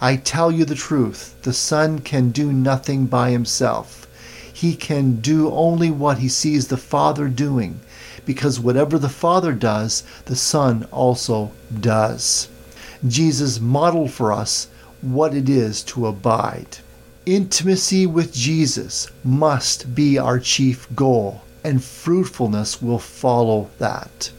I 0.00 0.16
tell 0.16 0.50
you 0.50 0.64
the 0.64 0.74
truth, 0.74 1.34
the 1.42 1.52
Son 1.52 1.98
can 1.98 2.30
do 2.30 2.54
nothing 2.54 3.04
by 3.04 3.32
himself. 3.32 4.06
He 4.50 4.74
can 4.76 5.16
do 5.16 5.50
only 5.50 5.90
what 5.90 6.18
he 6.18 6.28
sees 6.30 6.68
the 6.68 6.78
Father 6.78 7.28
doing, 7.28 7.80
because 8.26 8.60
whatever 8.60 8.98
the 8.98 9.08
Father 9.08 9.52
does, 9.52 10.02
the 10.26 10.36
Son 10.36 10.86
also 10.90 11.52
does. 11.80 12.48
Jesus 13.06 13.60
modeled 13.60 14.12
for 14.12 14.32
us 14.32 14.68
what 15.00 15.34
it 15.34 15.48
is 15.48 15.82
to 15.84 16.06
abide. 16.06 16.78
Intimacy 17.26 18.06
with 18.06 18.32
Jesus 18.32 19.08
must 19.22 19.94
be 19.94 20.18
our 20.18 20.38
chief 20.38 20.86
goal, 20.94 21.42
and 21.62 21.82
fruitfulness 21.82 22.82
will 22.82 22.98
follow 22.98 23.70
that. 23.78 24.30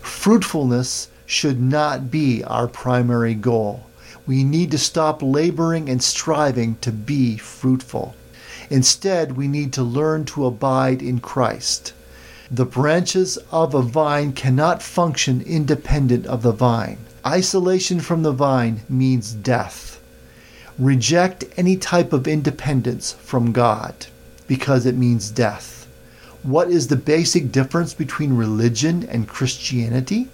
Fruitfulness 0.00 1.08
should 1.26 1.60
not 1.60 2.10
be 2.10 2.44
our 2.44 2.68
primary 2.68 3.34
goal. 3.34 3.86
We 4.26 4.44
need 4.44 4.70
to 4.70 4.78
stop 4.78 5.22
laboring 5.22 5.88
and 5.88 6.02
striving 6.02 6.76
to 6.82 6.92
be 6.92 7.36
fruitful. 7.36 8.14
Instead, 8.70 9.36
we 9.36 9.48
need 9.48 9.72
to 9.74 9.82
learn 9.82 10.24
to 10.26 10.46
abide 10.46 11.02
in 11.02 11.20
Christ. 11.20 11.92
The 12.50 12.64
branches 12.64 13.38
of 13.50 13.74
a 13.74 13.82
vine 13.82 14.32
cannot 14.32 14.80
function 14.80 15.40
independent 15.40 16.26
of 16.26 16.42
the 16.42 16.52
vine. 16.52 16.98
Isolation 17.26 17.98
from 17.98 18.22
the 18.22 18.30
vine 18.30 18.82
means 18.88 19.32
death. 19.32 20.00
Reject 20.78 21.44
any 21.56 21.76
type 21.76 22.12
of 22.12 22.28
independence 22.28 23.14
from 23.14 23.50
God 23.50 24.06
because 24.46 24.86
it 24.86 24.94
means 24.94 25.32
death. 25.32 25.88
What 26.44 26.70
is 26.70 26.86
the 26.86 26.94
basic 26.94 27.50
difference 27.50 27.94
between 27.94 28.36
religion 28.36 29.08
and 29.10 29.26
Christianity? 29.26 30.28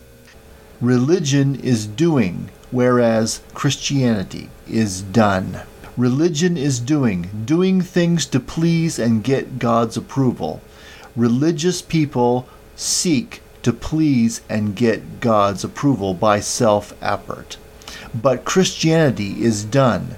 Religion 0.83 1.55
is 1.55 1.87
doing, 1.87 2.51
whereas 2.71 3.41
Christianity 3.55 4.51
is 4.69 5.01
done. 5.01 5.63
Religion 5.97 6.59
is 6.59 6.79
doing, 6.79 7.31
doing 7.47 7.81
things 7.81 8.27
to 8.27 8.39
please 8.39 8.99
and 8.99 9.25
get 9.25 9.59
God's 9.59 9.97
approval. 9.97 10.61
Religious 11.17 11.83
people 11.83 12.49
seek 12.75 13.43
to 13.63 13.73
please 13.73 14.41
and 14.49 14.75
get 14.75 15.21
God's 15.21 15.63
approval 15.63 16.15
by 16.15 16.41
self 16.41 16.95
effort. 17.03 17.59
But 18.15 18.45
Christianity 18.45 19.43
is 19.45 19.65
done. 19.65 20.17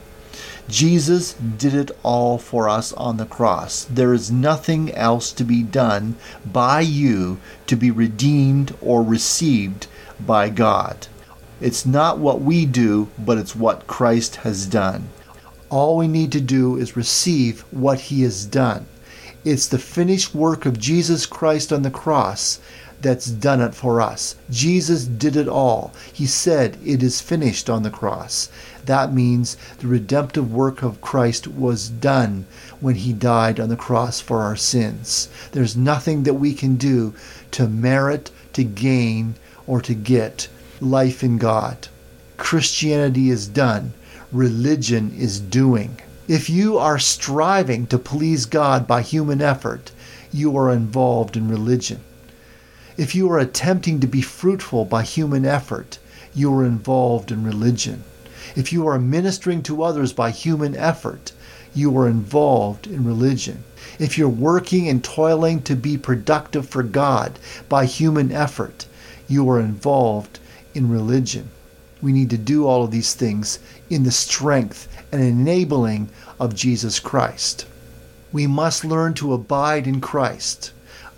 Jesus 0.69 1.35
did 1.35 1.75
it 1.75 1.91
all 2.03 2.39
for 2.39 2.69
us 2.69 2.93
on 2.95 3.17
the 3.17 3.27
cross. 3.27 3.85
There 3.85 4.15
is 4.15 4.31
nothing 4.31 4.93
else 4.95 5.31
to 5.33 5.45
be 5.45 5.63
done 5.63 6.17
by 6.45 6.81
you 6.81 7.39
to 7.67 7.77
be 7.77 7.91
redeemed 7.91 8.75
or 8.81 9.03
received 9.03 9.87
by 10.25 10.49
God. 10.49 11.07
It's 11.61 11.85
not 11.85 12.19
what 12.19 12.41
we 12.41 12.67
do, 12.67 13.09
but 13.19 13.37
it's 13.37 13.55
what 13.55 13.87
Christ 13.87 14.37
has 14.37 14.67
done. 14.67 15.09
All 15.71 15.97
we 15.97 16.09
need 16.09 16.33
to 16.33 16.41
do 16.41 16.77
is 16.77 16.97
receive 16.97 17.63
what 17.71 18.01
he 18.01 18.23
has 18.23 18.47
done. 18.47 18.87
It's 19.45 19.67
the 19.67 19.79
finished 19.79 20.35
work 20.35 20.65
of 20.65 20.79
Jesus 20.79 21.27
Christ 21.27 21.71
on 21.73 21.83
the 21.83 21.91
cross 21.91 22.61
that's 23.03 23.27
done 23.27 23.61
it 23.61 23.75
for 23.75 24.01
us. 24.01 24.37
Jesus 24.49 25.05
did 25.05 25.37
it 25.37 25.47
all. 25.47 25.93
He 26.11 26.25
said, 26.27 26.79
It 26.83 27.03
is 27.03 27.21
finished 27.21 27.69
on 27.69 27.83
the 27.83 27.91
cross. 27.91 28.49
That 28.87 29.13
means 29.13 29.59
the 29.81 29.87
redemptive 29.87 30.51
work 30.51 30.83
of 30.83 31.03
Christ 31.03 31.47
was 31.47 31.91
done 31.91 32.47
when 32.81 32.95
he 32.95 33.13
died 33.13 33.61
on 33.61 33.69
the 33.69 33.77
cross 33.77 34.21
for 34.21 34.41
our 34.41 34.57
sins. 34.57 35.29
There's 35.53 35.77
nothing 35.77 36.23
that 36.23 36.35
we 36.35 36.55
can 36.55 36.77
do 36.77 37.13
to 37.51 37.69
merit, 37.69 38.31
to 38.55 38.65
gain, 38.65 39.35
or 39.67 39.83
to 39.83 39.95
get 39.95 40.49
life 40.81 41.23
in 41.23 41.37
God. 41.37 41.89
Christianity 42.39 43.29
is 43.29 43.47
done, 43.47 43.93
religion 44.33 45.15
is 45.19 45.39
doing. 45.41 45.99
If 46.27 46.49
you 46.49 46.79
are 46.79 46.99
striving 46.99 47.87
to 47.89 47.99
please 47.99 48.47
God 48.47 48.87
by 48.87 49.03
human 49.03 49.43
effort, 49.43 49.91
you 50.33 50.57
are 50.57 50.73
involved 50.73 51.37
in 51.37 51.51
religion. 51.51 52.01
If 52.97 53.15
you 53.15 53.31
are 53.31 53.39
attempting 53.39 54.01
to 54.01 54.07
be 54.07 54.23
fruitful 54.23 54.87
by 54.87 55.03
human 55.03 55.45
effort, 55.45 55.99
you 56.35 56.51
are 56.55 56.65
involved 56.65 57.31
in 57.31 57.45
religion. 57.45 58.05
If 58.57 58.73
you 58.73 58.87
are 58.87 58.99
ministering 58.99 59.63
to 59.65 59.83
others 59.83 60.15
by 60.15 60.31
human 60.31 60.75
effort, 60.75 61.33
you 61.75 61.95
are 61.99 62.09
involved 62.09 62.87
in 62.87 63.05
religion. 63.05 63.63
If 63.99 64.17
you're 64.17 64.27
working 64.27 64.89
and 64.89 65.05
toiling 65.05 65.61
to 65.63 65.77
be 65.77 65.99
productive 65.99 66.67
for 66.67 66.83
God 66.83 67.39
by 67.69 67.85
human 67.85 68.33
effort, 68.33 68.87
you 69.29 69.47
are 69.51 69.61
involved 69.61 70.39
in 70.73 70.89
religion. 70.89 71.51
We 72.01 72.13
need 72.13 72.31
to 72.31 72.39
do 72.39 72.67
all 72.67 72.85
of 72.85 72.91
these 72.91 73.13
things 73.13 73.59
in 73.91 74.05
the 74.05 74.11
strength 74.11 74.89
and 75.15 75.23
enabling 75.23 76.09
of 76.41 76.57
Jesus 76.57 76.99
Christ. 76.99 77.67
We 78.33 78.49
must 78.49 78.85
learn 78.85 79.15
to 79.15 79.33
abide 79.33 79.87
in 79.87 80.01
Christ, 80.01 80.73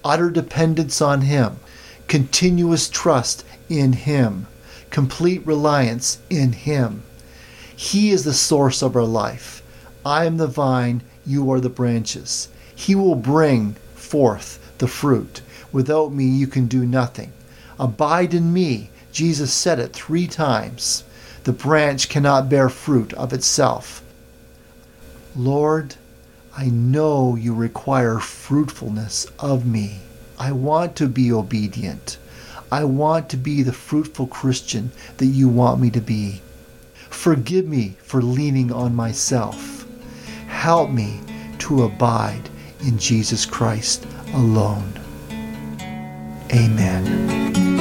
utter 0.04 0.28
dependence 0.28 1.00
on 1.00 1.22
Him, 1.22 1.56
continuous 2.06 2.90
trust 2.90 3.42
in 3.70 3.94
Him, 3.94 4.48
complete 4.90 5.46
reliance 5.46 6.18
in 6.28 6.52
Him. 6.52 7.04
He 7.74 8.10
is 8.10 8.24
the 8.24 8.34
source 8.34 8.82
of 8.82 8.94
our 8.94 9.04
life. 9.04 9.62
I 10.04 10.26
am 10.26 10.36
the 10.36 10.46
vine, 10.46 11.02
you 11.24 11.50
are 11.50 11.60
the 11.60 11.70
branches. 11.70 12.48
He 12.74 12.94
will 12.94 13.14
bring 13.14 13.76
forth 13.94 14.60
the 14.76 14.88
fruit. 14.88 15.40
Without 15.72 16.12
me, 16.12 16.24
you 16.26 16.46
can 16.46 16.66
do 16.66 16.84
nothing. 16.84 17.32
Abide 17.80 18.34
in 18.34 18.52
me. 18.52 18.90
Jesus 19.10 19.54
said 19.54 19.78
it 19.78 19.94
three 19.94 20.26
times. 20.26 21.04
The 21.46 21.52
branch 21.52 22.08
cannot 22.08 22.48
bear 22.48 22.68
fruit 22.68 23.12
of 23.12 23.32
itself. 23.32 24.02
Lord, 25.36 25.94
I 26.56 26.64
know 26.66 27.36
you 27.36 27.54
require 27.54 28.18
fruitfulness 28.18 29.28
of 29.38 29.64
me. 29.64 30.00
I 30.40 30.50
want 30.50 30.96
to 30.96 31.06
be 31.06 31.32
obedient. 31.32 32.18
I 32.72 32.82
want 32.82 33.28
to 33.28 33.36
be 33.36 33.62
the 33.62 33.72
fruitful 33.72 34.26
Christian 34.26 34.90
that 35.18 35.26
you 35.26 35.48
want 35.48 35.80
me 35.80 35.88
to 35.90 36.00
be. 36.00 36.42
Forgive 37.10 37.68
me 37.68 37.96
for 38.02 38.20
leaning 38.20 38.72
on 38.72 38.96
myself. 38.96 39.86
Help 40.48 40.90
me 40.90 41.20
to 41.60 41.84
abide 41.84 42.50
in 42.80 42.98
Jesus 42.98 43.46
Christ 43.46 44.04
alone. 44.34 44.98
Amen. 46.52 47.75